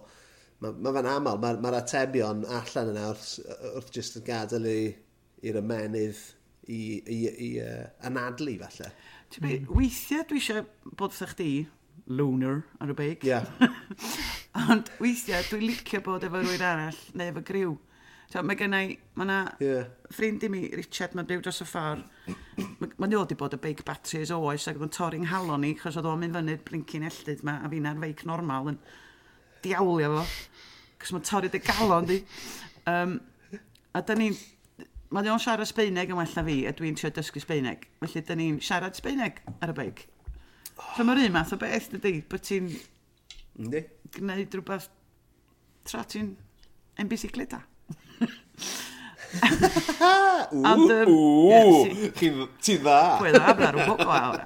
[0.63, 3.33] mae ma fe'n aml, mae'r ma, atebion allan yna wrth,
[3.73, 6.21] wrth jyst yn gadael i'r ymenydd
[6.71, 8.91] i, i, i uh, anadlu falle.
[9.33, 9.71] Ti'n mm.
[9.75, 10.67] weithiau dwi eisiau
[10.99, 11.49] bod wrthych chdi,
[12.07, 13.25] loner ar y beig.
[13.27, 13.47] Yeah.
[14.71, 17.75] Ond weithiau dwi'n licio bod efo rwy'n arall neu efo griw.
[18.31, 19.89] So, mae gennau, mae yna yeah.
[20.09, 22.07] ffrind i mi, Richard, mae'n byw dros y ffordd.
[22.97, 25.99] Mae dod wedi bod y beic batteries oes ac oedd yn torri'n halon ni, chos
[25.99, 28.79] oedd o'n mynd fyny'r blincyn ellyd ma, a fi'n ar feic normal yn
[29.63, 30.25] diawlio fo.
[31.01, 32.19] Cos mae'n torri dy galon di.
[32.89, 33.17] Um,
[33.93, 34.35] a da ni'n...
[35.13, 37.85] Mae o'n siarad Sbeineg yn well na fi, a dwi'n trio dysgu Sbeineg.
[38.01, 40.07] Felly, da ni'n siarad Sbeineg ar y beic.
[40.73, 40.87] Oh.
[40.97, 42.71] So mae'r un math o beth, dydy, bod ti'n...
[43.61, 43.83] Ynddi.
[44.15, 44.89] Gwneud rhywbeth
[45.85, 46.33] tra ti'n
[47.01, 47.61] yn bicicleta.
[50.73, 50.89] Ond...
[52.17, 52.99] Ti'n dda.
[53.19, 54.45] Pwy dda, bla'r rhywbeth o awr.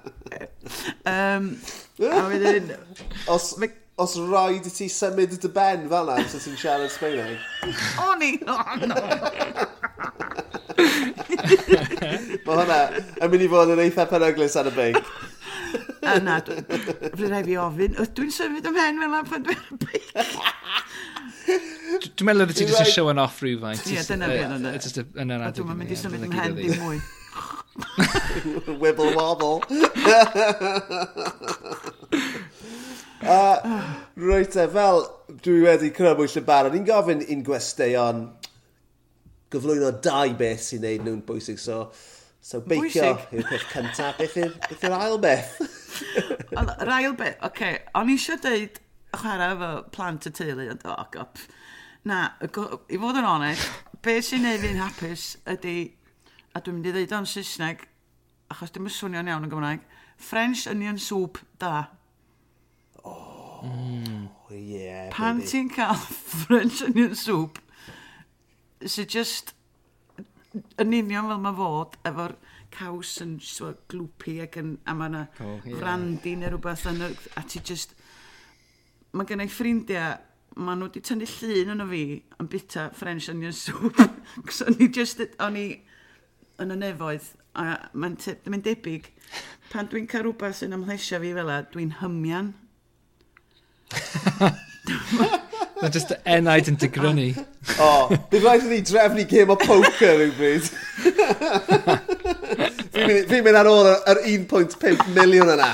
[1.08, 1.52] Um,
[2.12, 2.74] a wedyn...
[3.32, 3.54] Os
[3.98, 7.38] os rhaid i ti symud dy ben fel na, so ti'n siarad Sbaeneg?
[8.04, 8.32] O ni!
[8.46, 8.48] O
[8.84, 8.98] no.
[12.46, 14.98] Mae hwnna yn mynd i fod yn eitha penoglis ar y beic.
[16.08, 20.08] Yna, rwy'n rhaid fi ofyn, dwi'n symud ym hen fel na pan dwi'n beic.
[21.48, 23.82] Dwi'n meddwl ydy ti just show yn off rhywfaint.
[23.90, 24.54] Ie, dyna fi yn
[25.26, 25.50] yna.
[25.58, 26.98] Dwi'n mynd i symud ym hen ddim mwy.
[28.82, 29.58] Wibble wobble.
[33.22, 35.04] Uh, Rwy'n te, fel
[35.42, 38.22] dwi wedi crybwyll y barod, ni'n gofyn un gwesteion
[39.54, 41.60] gyflwyno dau beth sy'n neud nhw'n bwysig.
[41.62, 41.88] So,
[42.44, 44.20] so beicio yw'r peth cyntaf.
[44.20, 45.58] Beth yw'r beth yw'r ail beth?
[46.54, 47.52] Yr ail beth, oce.
[47.52, 47.80] Okay.
[47.98, 48.82] O'n i eisiau dweud
[49.18, 51.44] chwarae efo plant y teulu, ond o, gop.
[52.08, 53.68] Na, i fod yn onest,
[54.06, 55.78] beth sy'n neud fi'n hapus ydy,
[56.54, 57.88] a dwi'n mynd i ddeud o'n Saesneg,
[58.54, 59.88] achos dim yn swnio'n iawn yn Gymraeg,
[60.18, 61.88] French onion soup, da.
[63.64, 64.28] Mm.
[64.50, 65.98] Yeah, Pan ti'n cael
[66.44, 67.60] French onion soup,
[68.80, 69.54] sy'n just
[70.80, 72.36] yn union fel mae fod, efo'r
[72.74, 75.82] caws yn so, glwpi ac yn, a mae yna oh, yeah.
[75.84, 77.96] randi neu rhywbeth yn, a ti just,
[79.14, 80.16] mae gen i ffrindiau,
[80.58, 82.04] mae nhw wedi tynnu llun yno fi
[82.42, 84.00] yn bita French onion soup,
[84.48, 85.68] cos o'n i just, o'n i
[86.64, 88.18] yn y nefoedd, a mae'n
[88.54, 89.12] mae debyg,
[89.72, 92.56] pan dwi'n cael rhywbeth sy'n ymhlesio fi fel dwi'n hymian,
[95.78, 97.28] Mae just enaid yn digrynu.
[97.84, 97.90] O,
[98.32, 100.66] bydd rhaid i ni drefnu game o poker rhywbryd.
[102.96, 105.70] fi'n mynd, fi mynd ar ôl yr 1.5 miliwn yna.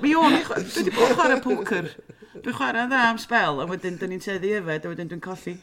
[0.00, 1.92] Mi o'n i, dwi wedi bod chwarae poker.
[2.40, 5.58] Dwi'n chwarae dda am spel, a wedyn dyn ni'n teddu yfed, a wedyn dwi'n colli.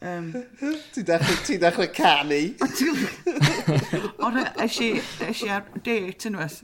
[0.00, 0.30] Um,
[0.94, 2.42] ti'n dechrau, ti dechrau canu.
[4.24, 6.62] Ond eisiau ar date yn weth,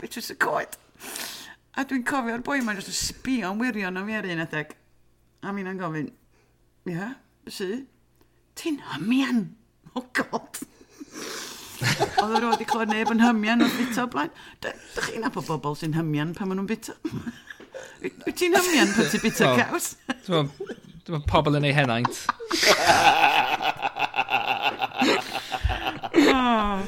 [0.00, 0.76] Betrws y coed.
[1.76, 4.74] A dwi'n cofio'r boi mae'n jyst yn sbio sbio'n wirion o fi ar un adeg.
[5.44, 6.10] A mi'n yn gofyn,
[6.88, 7.12] ie, yeah,
[7.48, 7.84] sy?
[8.60, 9.44] Ti'n hymian!
[9.94, 10.60] Oh god!
[12.20, 14.32] Oedd yr oedd i clywed neb yn hymian o'r bita o blaen.
[14.64, 16.96] Dych chi'n abo bobl sy'n hymian pan maen nhw'n bita?
[18.02, 19.94] Wyt ti'n hymian pan ti'n bita caws?
[20.28, 22.24] Dwi'n pobl yn ei henaint.
[26.20, 26.80] Oh.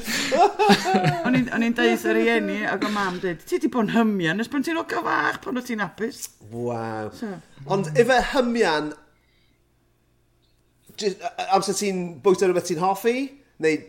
[1.27, 4.51] o'n i'n deud yr rieni ac o mam dweud, ti di bod yn hymian nes
[4.51, 6.25] pan ti'n o gyfach pan o ti'n apus.
[6.53, 7.11] Waw.
[7.17, 7.31] So.
[7.73, 8.93] Ond efe hymian,
[11.53, 13.17] amser ti'n bwyta rhywbeth ti'n hoffi?
[13.63, 13.81] Neu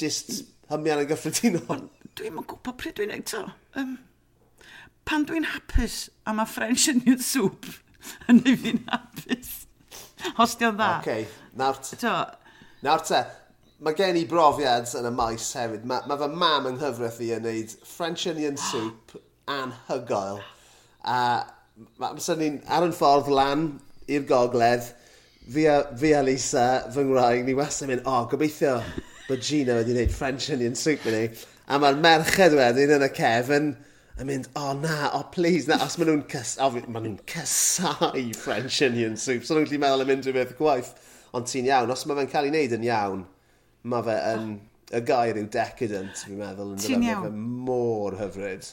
[0.00, 0.42] just
[0.72, 1.86] hymian yn gyffredinol?
[2.18, 3.44] Dwi'n gwybod pryd dwi'n eto.
[3.78, 3.96] Um,
[5.08, 7.70] pan dwi'n hapus a mae French yn i'r sŵp
[8.30, 9.54] yn ei fi'n hapus.
[10.42, 10.92] Os di'n dda.
[11.02, 11.26] Okay,
[11.58, 11.78] nawr.
[12.86, 13.24] Nawr te,
[13.82, 15.86] mae gen i brofiad yn y maes hefyd.
[15.88, 18.68] Mae ma fy mam yng nghyfraith i yn neud French onion ah.
[18.68, 19.16] soup
[19.50, 20.38] anhygoel.
[21.02, 21.18] A
[21.98, 23.66] mae amser ni'n ar yn ffordd lan
[24.06, 24.86] i'r gogledd,
[25.50, 28.76] fi a, fi a Lisa, fy ngwraig, ni wastad mynd, o, oh, gobeithio
[29.26, 31.34] bod Gina wedi gwneud French onion soup yn ei.
[31.66, 33.72] A mae'r merched wedyn yn y cefn
[34.18, 36.54] yn mynd, o oh, na, o oh, please, na, os maen nhw'n cys...
[36.62, 40.94] oh, maen nhw'n cysau French onion soup, so nhw'n gallu meddwl am unrhyw beth gwaith
[41.36, 41.92] ond ti'n iawn.
[41.94, 43.20] Os mae fe'n cael ei wneud yn iawn,
[43.92, 44.44] mae fe yn...
[44.88, 47.02] Y gair yw decadent, fi'n meddwl, yn dweud.
[47.02, 47.30] Mae fe
[47.68, 48.64] mor hyfryd.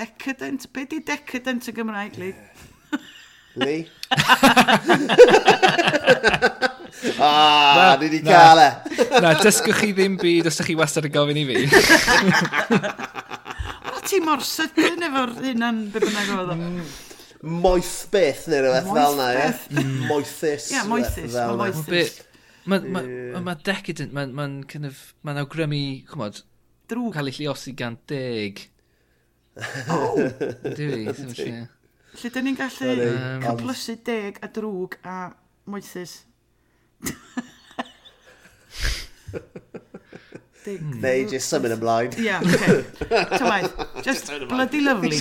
[0.00, 0.62] Decadent?
[0.72, 2.32] Be di decadent yn Gymraeg, Lee?
[3.60, 3.84] Lee?
[7.20, 8.68] Ah, ni wedi cael e.
[9.22, 11.58] Na, dysgwch chi ddim byd os ydych chi wastad yn gofyn i fi.
[13.92, 16.54] o, ti mor sydyn efo'r hynna'n be bynnag oedd o.
[16.58, 16.84] Mm
[17.42, 19.48] moeth beth neu rhywbeth fel na, ie?
[19.72, 19.94] Mm.
[20.10, 20.68] Moethus.
[20.74, 21.34] Ie, moethus.
[21.34, 22.18] Mae moethus.
[22.68, 26.42] Mae ma, ma, ma decadent, mae'n ma kind of, ma awgrymu, chymod,
[26.90, 28.66] drwg cael ei lliosi gan deg.
[29.88, 30.00] O!
[30.76, 31.68] Dwi, ddim yn
[32.20, 35.16] Lle dyn ni'n gallu um, cyplysu deg a drwg a
[35.70, 36.14] moethus.
[40.64, 40.80] Dig.
[40.80, 41.00] Hmm.
[41.00, 42.12] Neu just symud ymlaen.
[42.20, 42.84] Ie, oce.
[43.36, 43.70] Tywed,
[44.04, 45.20] just bloody lovely.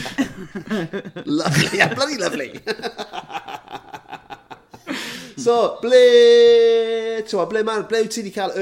[1.26, 2.52] lovely, yeah, bloody lovely.
[5.46, 6.02] so, ble...
[7.30, 8.58] Tewa, ble, man, ble wyt ti wedi cael y,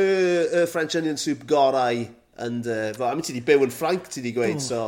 [0.61, 1.97] y French onion soup gorau
[2.45, 2.77] yn dy...
[2.97, 4.79] Fel, am ti wedi byw yn Ffranc, ti wedi gweud, so...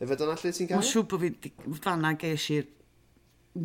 [0.00, 0.78] Efe dyna lle ti'n cael?
[0.80, 1.30] Mae'n siŵr bod fi
[1.84, 2.66] fanna ges i'r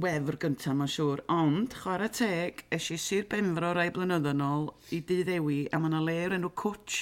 [0.06, 1.20] wefr gyntaf, mae'n siŵr.
[1.34, 4.66] Ond, chwarae teg, es i Sir Benfro rai blynyddo'n ôl
[4.96, 6.98] i dydd ewi, a mae yna le o'r enw Cwtch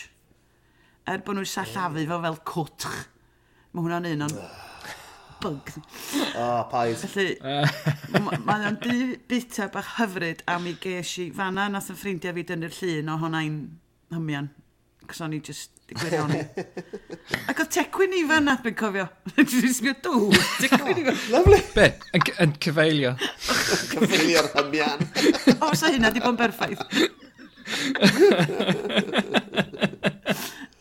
[1.10, 3.02] er bod nhw'n sallafu fo fel cwtch.
[3.74, 4.36] Mae hwnna'n un o'n
[5.44, 5.72] bug.
[6.40, 6.98] O, paid.
[7.04, 7.36] Felly,
[8.48, 8.98] mae o'n di
[9.30, 13.18] bita bach hyfryd am i ges i fanna nath yn ffrindiau fi dynnu'r llun o
[13.24, 13.58] hwnna'n
[14.16, 14.52] hymian.
[15.04, 16.40] Cos o'n i just gwirioni.
[17.52, 19.10] Ac oedd tecwyn i fanna, dwi'n cofio.
[19.36, 20.32] Dwi'n sbio dŵ.
[20.62, 21.20] Tecwyn i fanna.
[21.34, 21.60] Lovely.
[21.76, 21.90] Be?
[22.46, 23.12] Yn cyfeilio.
[23.92, 25.04] Cyfeilio'r hymian.
[25.64, 26.82] O, sa hynna di bo'n berffaith.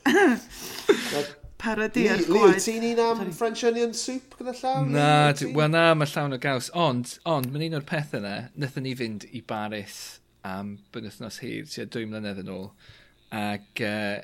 [1.62, 2.59] Parodi ar gwaed.
[2.64, 4.82] Ti'n un am French onion soup gyda llaw?
[4.90, 5.11] Na,
[5.55, 6.72] wel na, mae llawn o gaws.
[6.74, 10.00] Ond, ond, mae'n un o'r pethau yna, nethon ni fynd i Baris
[10.48, 12.68] am bynythnos hir, tua dwy mlynedd yn ôl.
[13.38, 14.16] Ac uh,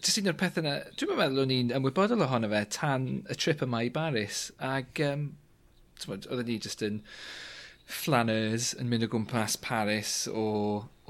[0.00, 3.64] jyst un o'r pethau yna, dwi'n meddwl o'n i'n ymwybodol ohono fe tan y trip
[3.66, 4.46] yma i Baris.
[4.64, 5.28] Ac um,
[6.08, 7.02] oedden ni jyst yn
[7.86, 10.46] flanners yn mynd o gwmpas Paris o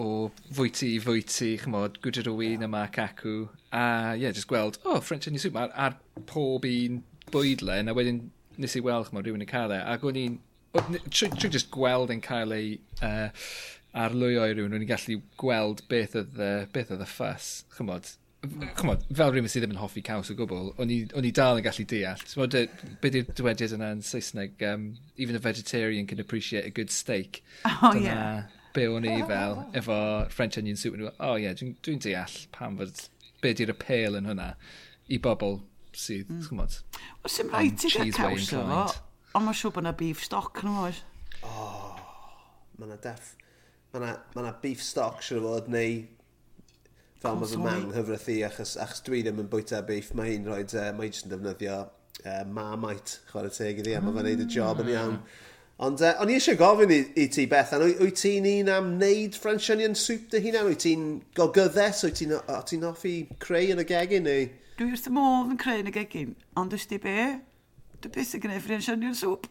[0.03, 3.37] o fwyty i fwyty, chymod, gwydr o wyn a macacw,
[3.73, 3.85] a
[4.15, 5.97] ie, yeah, just gweld, o, oh, French Onion Soup, ar, ar
[6.29, 7.01] pob un
[7.33, 8.27] bwydlen, a wedyn
[8.61, 10.37] nes i weld, chymod, rhywun yn cael e, ac o'n i'n,
[10.77, 13.31] trwy, trwy just gweld yn cael ei uh,
[13.97, 18.13] arlwyo i rhywun, o'n i'n gallu gweld beth oedd, uh, beth oedd y ffas, chymod,
[18.45, 18.69] hmm.
[18.77, 21.89] chymod, fel rhywun sydd ddim yn hoffi caws o gwbl, o'n i dal yn gallu
[21.89, 22.27] deall.
[22.29, 24.61] Ti'n be di'r dywediad yna yn Saesneg?
[24.69, 27.43] Um, even a vegetarian can appreciate a good steak.
[27.83, 29.99] Oh, Dyna, yeah be o'n i fel efo
[30.33, 30.99] French onion soup.
[31.01, 33.07] O oh, ie, yeah, dwi'n dwi deall pam fod
[33.43, 34.53] be di'r appeal yn hwnna
[35.13, 35.61] i bobl
[35.97, 36.43] sydd, mm.
[36.49, 36.79] chymod.
[37.25, 38.83] O sy'n rhaid ti gael caws o efo,
[39.37, 41.01] ond mae'n siŵr bod yna beef stock yn oes.
[41.41, 42.05] O, oh,
[42.77, 43.35] mae yna def...
[43.95, 46.01] Mae yna ma beef stock siŵr o fod, neu
[47.23, 50.49] fel mae fy mam hyfryd i, achos, achos dwi ddim yn bwyta beef, mae hi'n
[50.49, 54.29] rhoi, uh, e, mae jyst yn defnyddio uh, marmite, chwarae teg iddi, a mae fe'n
[54.29, 54.97] neud y job yn mm.
[54.97, 55.21] iawn.
[55.21, 55.45] Mm.
[55.77, 59.35] Ond uh, o'n i eisiau gofyn i, i ti, Bethan, wyt ti'n un am wneud
[59.37, 60.71] Frensianion soup dy hunan?
[60.71, 61.03] Wyt ti'n
[61.37, 62.01] gogyddes?
[62.07, 62.33] Wyt ti'n
[62.71, 63.13] ti hoffi
[63.43, 64.25] creu yn y gegin?
[64.25, 64.47] Neu?
[64.79, 67.27] Dwi wrth y modd yn creu yn y gegin, ond dwi'n di be?
[68.01, 69.51] Dwi beth sy'n gwneud Frensianion soup?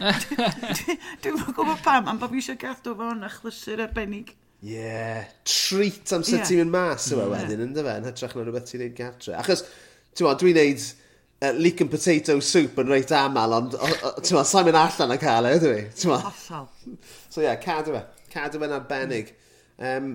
[0.00, 4.34] Dwi'n mwyn gwybod pam, am bod fi eisiau gadw fo yn achlysur arbennig.
[4.64, 5.30] Ie, yeah.
[5.46, 6.50] treat am amser yeah.
[6.50, 7.32] ti'n mynd mas yma yeah.
[7.36, 9.38] wedyn, ynddo fe, yn hytrach na rhywbeth ti'n neud gartre.
[9.38, 9.66] Achos,
[10.18, 10.90] ti'n dwi'n neud
[11.44, 15.18] uh, leek and potato soup yn reit aml, ond ti'n ma, sa'n mynd allan a
[15.20, 15.80] cael e, ydw i?
[16.00, 16.20] Ti'n ma?
[17.28, 18.04] So ie, yeah, cadw fe.
[18.32, 19.34] Cadw fe'n arbennig.
[19.78, 20.14] Um,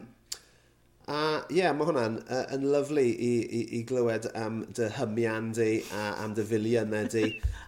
[1.10, 1.20] a
[1.50, 5.70] ie, yeah, mae hwnna'n uh, yn lyflu i, i, i glywed am dy hymian di
[5.96, 7.24] a am dy filiynau di.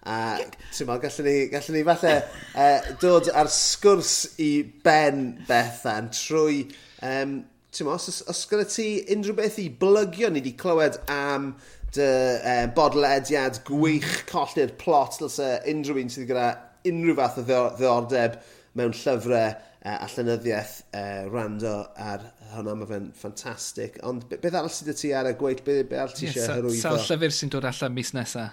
[0.05, 0.17] a
[0.75, 4.51] ti'n ma, gallwn ni, gallwn ni falle uh, dod ar sgwrs i
[4.85, 6.67] Ben Bethan trwy
[7.01, 7.39] um,
[7.73, 11.53] ti'n os, os gyda ti unrhyw beth i blygio ni wedi clywed am
[11.95, 12.07] dy
[12.39, 16.47] uh, bodlediad gwych colli'r plot dylse unrhyw un sydd gyda
[16.87, 17.43] unrhyw fath o
[17.77, 18.39] ddiordeb
[18.79, 23.97] mewn llyfrau uh, a llenyddiaeth uh, rando ar hwnna, mae fe'n ffantastig.
[24.07, 26.43] Ond be, beth arall sydd y ti ar y gweud, beth be arall ti eisiau
[26.43, 26.81] yeah, hyrwyddo?
[26.83, 28.51] Sawl llyfr sy'n dod allan mis nesaf.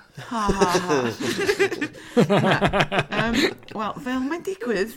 [2.18, 3.38] um,
[3.78, 4.96] Wel, fel mae'n digwydd,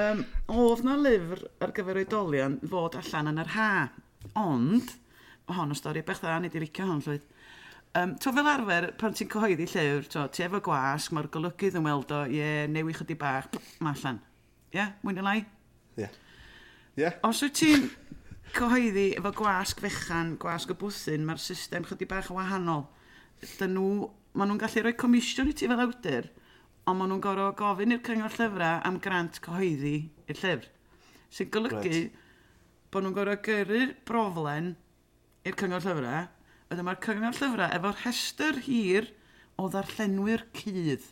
[0.00, 3.70] um, oedd na lyfr ar gyfer oedolion fod allan yn yr ha.
[4.40, 4.96] Ond,
[5.48, 7.24] mae hon o stori bech dda, nid i licio hon llwyd.
[7.94, 11.84] Um, to fel arfer, pan ti'n cyhoeddi llyfr, to, ti efo gwasg, mae'r golygydd yn
[11.86, 13.46] weld o, ie, yeah, newi chydig bach,
[13.78, 14.18] mae allan.
[14.72, 15.36] Ie, yeah, mwyn i lai?
[15.44, 16.02] Ie.
[16.02, 16.16] Yeah.
[16.98, 17.20] Yeah.
[17.26, 17.86] Os wyt ti'n
[18.56, 22.84] cyhoeddi efo gwasg fechan, gwasg y bwthyn, mae'r system chydig bach yn wahanol.
[23.44, 26.30] Dyn nhw, maen nhw'n gallu rhoi comisiwn i ti fel awdur,
[26.90, 30.66] ond maen nhw'n gorfod gofyn i'r cyngor llyfrau am grant cyhoeddi i'r llyfr.
[31.30, 32.22] Sy'n golygu right.
[32.90, 34.74] bod nhw'n gorfod gyrru'r broflen
[35.46, 36.26] i'r cyngor llyfrau,
[36.74, 39.08] ydy mae'r cyngor llyfrau efo rhestr hir
[39.60, 41.04] o ddarllenwyr cydd.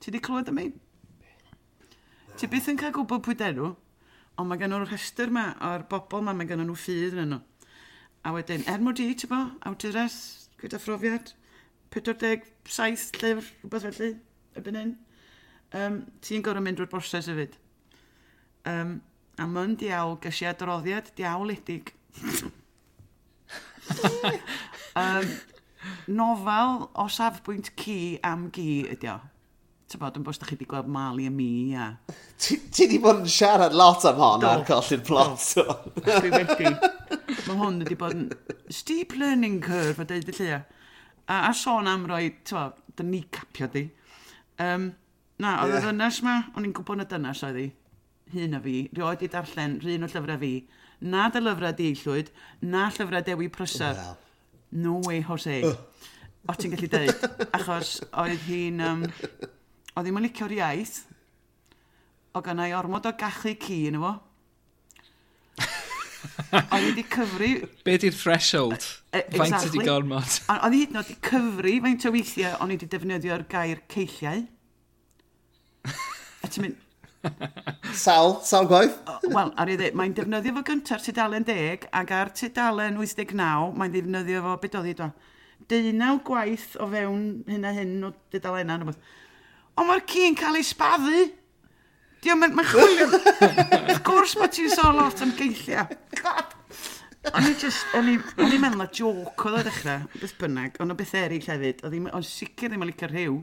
[0.00, 0.74] Ti wedi clywed am ein?
[2.36, 3.72] Ti byth yn cael gwybod pwy denw,
[4.40, 7.40] ond mae gen nhw'r rhestr yma o'r bobl yma, mae gen nhw ffydd yn nhw.
[8.24, 10.16] A wedyn, er mod i, ti bo, awdures,
[10.60, 11.32] gyda phrofiad,
[11.96, 14.10] 47 llyfr, rhywbeth felly,
[14.56, 14.92] erbyn hyn.
[15.76, 17.56] Um, ti'n gorau mynd drwy'r broses hefyd.
[18.68, 18.98] Um,
[19.40, 21.94] a mae'n diawl, gysi adroddiad diawl edig.
[24.98, 25.26] Um,
[26.06, 29.18] nofel o safbwynt ci am gi ydi o.
[29.90, 31.88] Ti'n bod, yn bwys da chi wedi gweld Mali a mi, a...
[32.38, 35.46] Ti wedi bod yn siarad lot am hon ar colli'r plot.
[36.06, 36.70] Dwi wedi.
[37.46, 38.28] Mae hwn wedi bod yn
[38.70, 40.60] steep learning curve, a dweud y llia.
[41.26, 43.86] A, a sôn am roi, ti'n bod, dyn ni capio di.
[44.62, 44.92] Um,
[45.42, 45.82] na, oedd yeah.
[45.82, 47.68] y ddynas ma, o'n i'n gwybod y dynas oedd hi.
[48.30, 50.54] Hun a fi, rioed i darllen rhan o llyfrau fi.
[51.10, 53.96] Na dy lyfrau di llwyd, na llyfrau Dewi Prysau.
[53.98, 54.18] Well
[54.72, 55.60] no way Jose.
[56.48, 58.80] O ti'n gallu dweud, achos oedd hi'n...
[58.84, 59.06] Um,
[59.96, 60.96] oedd hi'n mylicio'r iaith,
[62.34, 64.16] o gannau ormod o gallu ci yn efo.
[66.50, 67.48] Oedd hi wedi cyfru...
[67.86, 68.86] Be di'r threshold?
[69.10, 69.38] Uh, exactly.
[69.38, 70.38] Faint ydi gormod?
[70.52, 73.82] Oedd hi hyd yn oed wedi cyfru faint o weithiau o'n i wedi defnyddio'r gair
[73.92, 74.42] ceilliau.
[76.44, 76.82] A ti'n mynd,
[78.04, 78.96] sal, sal gwaith?
[79.28, 83.96] Wel, ar i ddweud, mae'n defnyddio fo gyntaf tudalen 10 ac ar tudalen 89 mae'n
[83.96, 85.10] defnyddio fo, beth oedd i do?
[85.70, 89.02] Deunaw gwaith o fewn hyn a hyn o dudalena neu beth.
[89.76, 91.26] Ond mae'r ci'n cael ei spaddu.
[92.20, 93.06] Dio, mae'n ma chwilio.
[93.10, 95.86] Wrth gwrs mae ti'n sôn lot am geilliau.
[96.20, 96.56] God!
[97.30, 100.78] O'n i just, o'n i, o'n i'n meddwl na joc oedd o ddechrau, beth bynnag,
[100.80, 103.34] ond o beth eraill hefyd, o'n sicr ddim yn licio rhyw.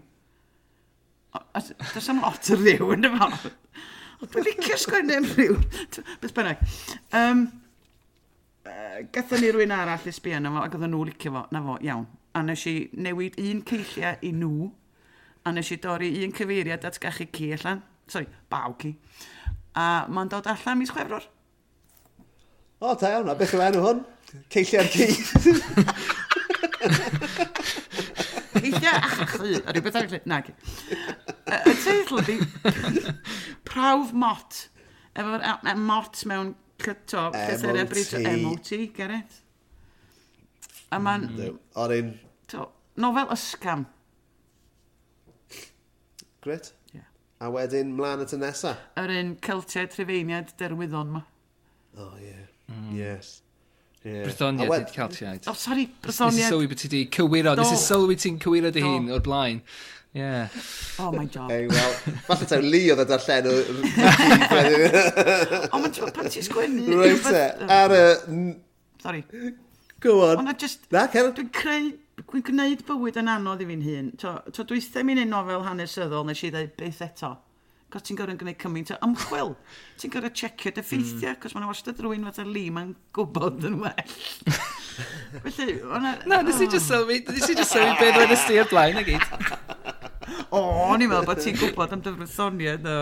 [1.93, 3.29] Does am lot o rhyw yn dyma.
[4.23, 5.57] Dwi'n licio sgwennu am rhyw.
[6.21, 6.61] Beth bynnag.
[7.15, 7.43] Um,
[8.65, 11.61] uh, Gatho ni rwy'n arall i sbio na fo, ac oedden nhw licio fo, na
[11.65, 12.07] fo, iawn.
[12.37, 14.69] A nes i newid un ceilliau i nhw,
[15.45, 17.83] a nes i dorri un cyfeiriad at gachu ci allan.
[18.07, 18.93] Sorry, baw ci.
[19.77, 21.25] A mae'n dod allan mis chwefror.
[22.81, 24.03] O, da iawn, a beth yw enw hwn?
[24.53, 25.05] Ceilliau'r ci.
[28.77, 30.21] Ie, achly, a rhywbeth achly.
[30.29, 30.53] Nag.
[31.47, 32.37] Y teitl ydi,
[33.67, 34.63] prawf mot.
[35.17, 39.39] Efo'r mot mewn cyto, cysyr ebryd MOT, Gerrit.
[40.91, 41.07] A mm.
[41.07, 41.29] ma'n...
[41.83, 42.11] O'r un...
[42.97, 43.85] Nofel ysgam.
[46.41, 46.71] Grit.
[46.93, 47.09] Yeah.
[47.43, 48.77] A wedyn, mlaen at y nesa.
[48.97, 51.25] Yr un Celtiaid Trefeiniad Derwyddon ma.
[51.97, 52.31] Oh, ie.
[52.31, 52.45] Yeah.
[52.71, 52.95] Mm.
[52.95, 53.41] Yes.
[54.07, 54.23] Yeah.
[54.23, 55.43] Brythonia wedi cael ti iaid.
[55.47, 56.37] O, oh, sori, Brythonia.
[56.37, 59.23] Nes i sylwi beth ti di cywiro, nes i sylwi ti'n cywiro dy hun o'r
[59.25, 59.59] blaen.
[60.15, 60.47] Yeah.
[60.97, 61.51] Oh, my job.
[61.51, 61.93] Hey, well,
[62.29, 63.71] falle taw Lee oedd y darllen o'r...
[65.67, 66.87] O, mae'n pan ti'n sgwennu.
[66.93, 67.43] Rwy'n te,
[67.75, 68.03] ar y...
[69.03, 69.25] Sorry.
[70.01, 70.45] Go on.
[70.45, 70.87] Ond just...
[70.95, 71.35] Na, Cerwyn.
[71.37, 71.91] Dwi'n creu...
[72.17, 74.07] Dwi'n gwneud bywyd yn anodd i fi'n hun.
[74.17, 77.35] Dwi'n ddim yn un nofel hanesyddol, nes i ddweud beth eto
[77.93, 79.53] cos ti'n gorau'n gwneud cymaint o ymchwil.
[80.01, 81.39] Ti'n gorau checio dy ffeithiau, mm.
[81.43, 84.15] cos mae'n wastad rwy'n fath o li, mae'n gwybod yn well.
[85.45, 86.17] Felly, o'na...
[86.27, 89.11] Na, nes i just sylwi, nes i just sylwi beth wedi'i sti o'r blaen, ag
[89.13, 89.23] eid.
[90.51, 92.97] O, o'n i'n meddwl bod ti'n gwybod am dy frythoniad, o.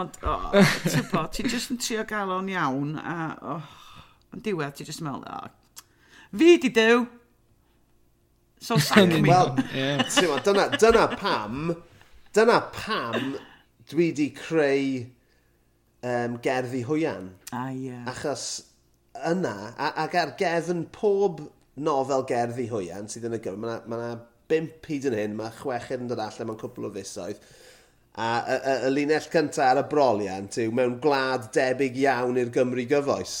[0.00, 0.38] Ond, o,
[0.86, 3.58] ti'n bod, ti'n just yn trio gael o'n iawn, a, o,
[4.32, 5.84] yn diwedd, ti'n just yn meddwl, o,
[6.32, 7.04] fi di dew,
[8.56, 9.20] so sac mi.
[9.28, 9.52] Wel,
[10.48, 11.74] dyna, dyna pam,
[12.32, 13.34] dyna pam
[13.90, 15.04] dwi di creu
[16.06, 17.30] um, gerddi hwyan.
[17.52, 17.90] A ie.
[17.90, 18.04] Yeah.
[18.10, 18.46] Achos
[19.30, 21.42] yna, a, ac ar gefn pob
[21.80, 24.12] nofel gerddi hwyan sydd yn y gyfer, mae yna ma,
[24.50, 27.42] bimp hyd yn hyn, mae chweched yn dod allan mewn cwpl o fusoedd.
[28.20, 32.50] A y, y, y linell cyntaf ar y broliant yw mewn gwlad debyg iawn i'r
[32.54, 33.36] Gymru gyfoes.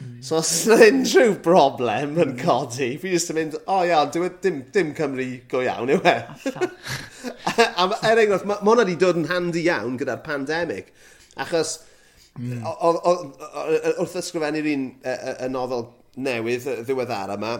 [0.00, 0.24] Mm.
[0.24, 2.38] So os yna unrhyw broblem yn mm.
[2.40, 5.92] codi, fi jyst yn mynd, o oh, iawn, dim, e dim, dim Cymru go iawn
[5.92, 6.14] yw e.
[6.24, 10.88] a er enghraifft, mae hwnna wedi dod yn handi iawn gyda'r pandemig.
[11.44, 11.76] Achos
[12.38, 12.64] mm.
[12.64, 15.86] wrth ysgrifennu'r un y, y, y nofel
[16.24, 17.54] newydd ddiweddar yma,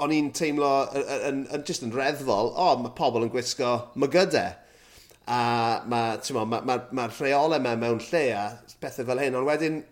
[0.00, 4.56] o'n i'n teimlo yn, yn, just yn reddfol, o, oh, mae pobl yn gwisgo mygydau.
[5.30, 5.42] A
[5.86, 8.46] mae'r ma, ma, ma, ma rheolau yma mewn lle a
[8.80, 9.82] pethau fel hyn, ond wedyn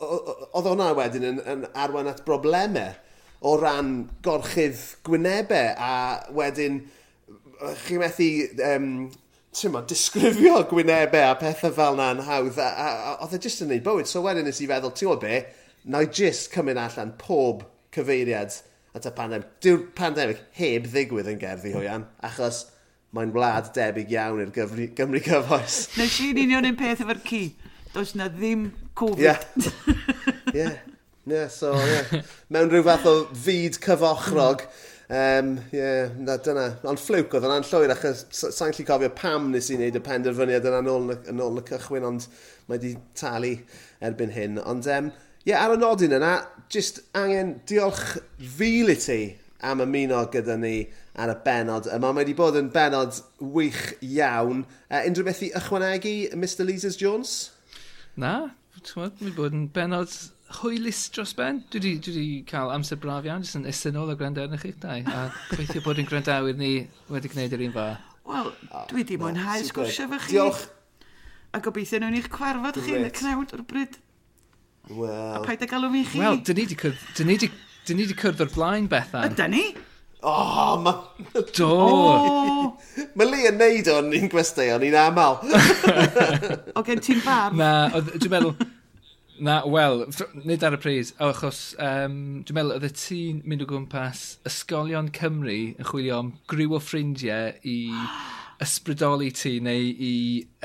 [0.00, 2.94] oedd hwnna wedyn yn, yn arwain at broblemau
[3.40, 3.92] o ran
[4.26, 5.94] gorchydd gwynebau a
[6.34, 6.80] wedyn
[7.84, 8.28] chi methu
[8.66, 8.88] um,
[9.74, 13.74] ma, disgrifio gwynebau a pethau fel na'n hawdd a, a, a oedd e jyst yn
[13.74, 15.42] ei bywyd so wedyn nes i feddwl ti'n gwybod be
[15.90, 18.58] na i jyst cymryd allan pob cyfeiriad
[18.98, 22.66] at y pandemig dyw'r pandemig heb ddigwydd yn gerddi hwyan achos
[23.16, 25.78] mae'n wlad debyg iawn i'r Gymru, Gymru cyfoes.
[25.96, 27.42] Nes i'n union un peth efo'r ci
[27.94, 29.18] does na ddim Covid.
[29.18, 29.24] Ie.
[29.24, 29.42] Yeah.
[30.54, 30.76] yeah.
[31.26, 32.22] yeah, so, yeah.
[32.50, 33.16] Mewn rhyw fath o
[33.46, 34.64] fyd cyfochrog.
[35.08, 36.66] Um, yeah, na, dyna.
[36.84, 40.68] Ond fflwc oedd yna'n llwyr, achos sa'n lli cofio pam nes i wneud y penderfyniad
[40.68, 42.26] yna yn ôl, yn ôl y cychwyn, ond
[42.68, 43.54] mae wedi talu
[44.04, 44.60] erbyn hyn.
[44.68, 45.08] Ond, um,
[45.48, 46.34] yeah, ar y nodyn yna,
[46.68, 48.18] jyst angen diolch
[48.58, 49.20] fil i ti
[49.64, 50.76] am ymuno gyda ni
[51.18, 52.12] ar y benod yma.
[52.12, 54.66] Mae wedi bod yn benod wych iawn.
[54.90, 57.38] Uh, unrhyw beth i ychwanegu, Mr Leesers Jones?
[58.18, 58.50] Na,
[58.82, 60.10] ti'n mi bod yn benod
[60.58, 61.60] hwylus dros ben.
[61.70, 64.72] Dwi wedi, dwi wedi cael amser braf iawn, jyst yn esynol o gwrando arnych chi
[64.82, 65.04] dau.
[65.06, 66.72] A gweithio bod yn gwrandawyr ni
[67.12, 67.86] wedi gwneud yr un fa.
[68.28, 68.50] Wel,
[68.90, 70.32] dwi di mwynhau sgwrsio fy chi.
[70.34, 70.64] Diolch.
[71.54, 74.00] A gobeithio nhw'n i'ch cwarfod chi yn y cnawd o'r bryd.
[74.90, 75.36] Wel...
[75.36, 76.18] A paid a galw mi chi.
[76.24, 77.38] Wel, dyn ni wedi cwrdd, dyn ni
[78.02, 79.30] wedi cwrdd o'r blaen, Bethan.
[79.30, 79.64] Ydy ni?
[80.22, 81.04] Oh, ma...
[81.54, 81.68] Do!
[82.58, 82.78] Oh.
[83.14, 85.36] Mae Lee yn neud o'n un gwestiwn, un aml.
[86.78, 87.54] o gen ti'n bar?
[87.56, 88.56] Na, dwi'n meddwl...
[89.38, 90.02] Na, wel,
[90.42, 91.12] nid ar y pris.
[91.22, 96.18] O, achos um, dwi'n meddwl oedd y ti'n mynd o gwmpas ysgolion Cymru yn chwilio
[96.24, 97.78] am griw o ffrindiau i
[98.64, 100.14] ysbrydoli ti neu i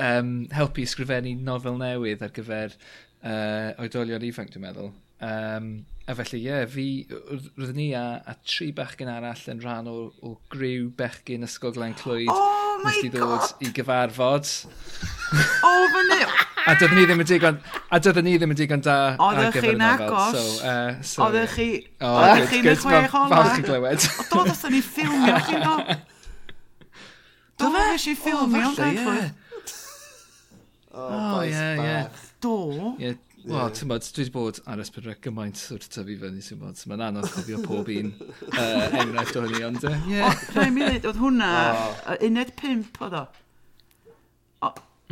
[0.02, 4.90] um, helpu ysgrifennu nofel newydd ar gyfer uh, oedolion ifanc, dwi'n meddwl.
[5.24, 5.68] Um,
[6.06, 9.98] a felly, ie, yeah, fi, roeddwn ni a, a tri bechgyn arall yn rhan o,
[10.20, 12.28] o griw bechgyn Ysgol Glen Clwyd.
[12.28, 13.14] Oh my god!
[13.14, 14.50] ddod i gyfarfod.
[15.64, 16.24] oh, fyny!
[16.64, 17.60] a doeddwn ni ddim yn digon,
[17.92, 20.36] a doeddwn ni ddim yn digon da Oeddech chi'n agos.
[20.36, 21.68] So, uh, so, Oeddech chi...
[22.00, 23.30] Oeddech chi'n y chwech ola.
[23.32, 24.06] Falch i glywed.
[24.32, 25.98] Doedd os ni ffilmio chi'n go.
[27.64, 29.40] Doedd eisiau ffilmio yn gael Clwyd.
[30.94, 32.24] Oh, boes bach.
[32.44, 32.56] Do.
[33.00, 33.14] Ie,
[33.44, 36.80] Wel, ti'n bod, dwi wedi bod ar ysbryd rhaid gymaint wrth tyfu fyny, ti'n bod.
[36.88, 38.12] Mae'n anodd cofio pob un
[38.58, 39.84] uh, enghraifft o hynny, ond...
[39.84, 40.20] Ie,
[40.54, 41.50] rhaid mi ddweud, oedd hwnna,
[42.24, 43.24] uned pimp oedd o.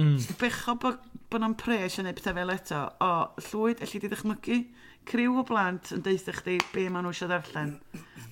[0.00, 0.16] Mm.
[0.40, 2.80] Becho bod bo nhw'n pres yn ei pethau fel eto.
[3.04, 3.10] O,
[3.50, 4.58] llwyd, allu di ddechmygu?
[5.08, 7.74] Criw o blant yn deitha chdi be maen nhw eisiau ddarllen.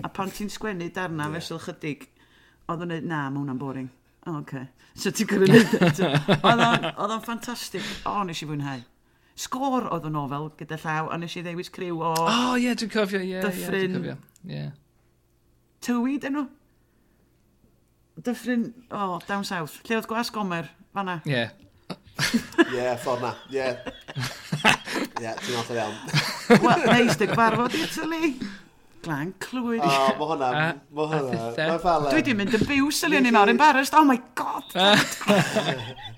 [0.01, 1.35] A pan ti'n sgwennu darna yeah.
[1.37, 2.07] fesol chydig,
[2.65, 3.91] oedd o'n dweud, na, mae hwnna'n boring.
[4.25, 4.41] O, oce.
[4.41, 4.69] okay.
[4.97, 5.69] So ti'n gwrdd yn
[6.41, 7.85] Oedd o'n ffantastig.
[8.09, 8.81] O, nes i fwynhau
[9.41, 12.11] sgôr oedd y nofel gyda llaw, a nes i ddewis criw o...
[12.13, 13.95] O, oh, ie, yeah, dwi'n cofio, ie, yeah, dyffryn...
[13.95, 14.17] dwi'n cofio.
[14.51, 14.71] Yeah.
[15.81, 16.45] Tywyd enw?
[18.21, 19.79] Dyffryn, o, oh, down south.
[19.87, 21.19] Lle oedd gwas gomer, fanna?
[21.29, 21.47] Ie.
[22.75, 23.69] Ie, ffordd na, ie.
[25.21, 25.95] Ie, ti'n off iawn.
[26.61, 28.33] Wel, neis dy gwarfod i tylu.
[29.01, 29.81] Glan clwyd.
[29.81, 30.49] O, oh, mae hwnna,
[30.93, 31.45] mae hwnna.
[31.57, 32.11] Mae falen.
[32.13, 33.97] Dwi di mynd yn byw, syliwn ni ar embarrassed.
[33.97, 34.75] Oh my god!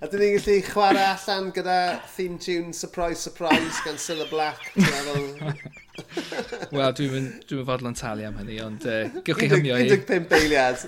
[0.00, 1.74] A dyn ni'n gallu chwarae allan gyda
[2.14, 4.70] theme tune Surprise Surprise gan Cilla Black.
[6.72, 9.90] Wel, dwi'n mynd dwi fodlon talu am hynny, ond uh, gywch chi hymio i.
[9.90, 10.86] 15 beiliad.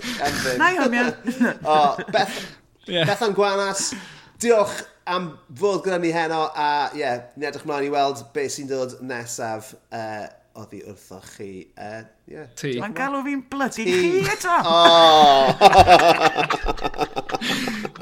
[0.57, 1.03] Na i hymio.
[1.75, 1.77] o,
[2.09, 2.39] Beth,
[2.89, 3.05] yeah.
[3.05, 3.91] Bethan Gwanas,
[4.41, 8.55] diolch am fod gyda ni heno a ie, yeah, ni edrych mlaen i weld beth
[8.55, 9.75] sy'n dod nesaf.
[9.93, 11.73] Uh, oddi wrtho chi.
[11.73, 12.45] E, uh, yeah.
[12.59, 12.75] Ti.
[12.81, 14.55] Mae'n galw fi'n blydi chi eto!
[14.69, 15.45] Oh.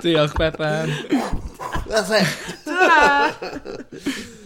[0.01, 0.89] Diolch, Bethan.
[1.87, 2.27] That's it.
[2.65, 3.01] Ta-ra!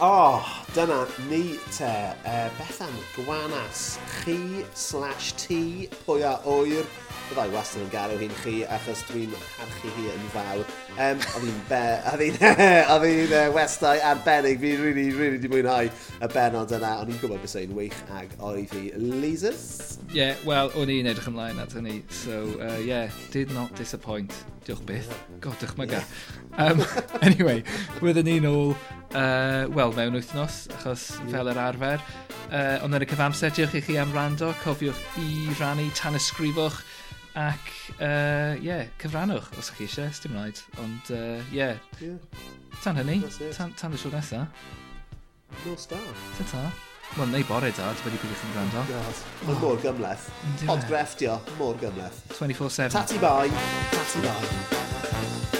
[0.00, 2.14] O, oh, dyna ni te.
[2.22, 6.86] Uh, Bethan, gwanas, chi slash ti, pwy a oer.
[7.26, 10.62] Byddai wastad yn garw hi'n chi, achos dwi'n parchu hi yn fawr.
[11.02, 11.80] Um, a fi'n be...
[12.06, 12.14] A
[13.02, 14.62] fi'n uh, westau arbennig.
[14.62, 16.92] Fi'n really, really di mwynhau y benod yna.
[17.02, 18.84] O'n i'n gwybod beth o'n wych ag oedd hi.
[19.02, 19.98] Leasers?
[20.12, 22.04] Ie, yeah, wel, o'n i'n edrych ymlaen at hynny.
[22.22, 24.44] So, e, uh, yeah, did not disappoint.
[24.62, 25.10] Diolch byth.
[25.42, 26.04] God, dychmyga.
[26.04, 26.47] Yeah.
[26.58, 26.82] Um,
[27.26, 27.62] anyway,
[28.02, 28.72] byddwn ni nôl,
[29.14, 31.30] uh, wel, mewn wythnos, achos yeah.
[31.30, 32.02] fel yr arfer.
[32.48, 35.28] Uh, ond yn y cyfamser, diolch i chi am rando, cofiwch i
[35.60, 36.80] rannu, tan ysgrifwch,
[37.38, 40.64] ac, ie, uh, yeah, cyfrannwch, os ydych chi eisiau, sdim rhaid.
[40.82, 41.78] Ond, ie, uh, yeah.
[42.02, 42.18] yeah.
[42.82, 43.20] tan hynny,
[43.54, 44.66] tan, tan y siwr nesaf.
[45.64, 46.02] Nos da.
[46.36, 46.64] Ta ta.
[47.16, 48.82] Wel, neu bore da, dwi wedi byd chi'n gwrando.
[48.90, 49.62] Mae'n oh.
[49.62, 50.26] mor gymleth.
[50.66, 52.20] Pod grefftio, mor gymleth.
[52.34, 52.90] 24-7.
[52.98, 53.46] Tati bai.
[53.94, 55.57] Tati bai.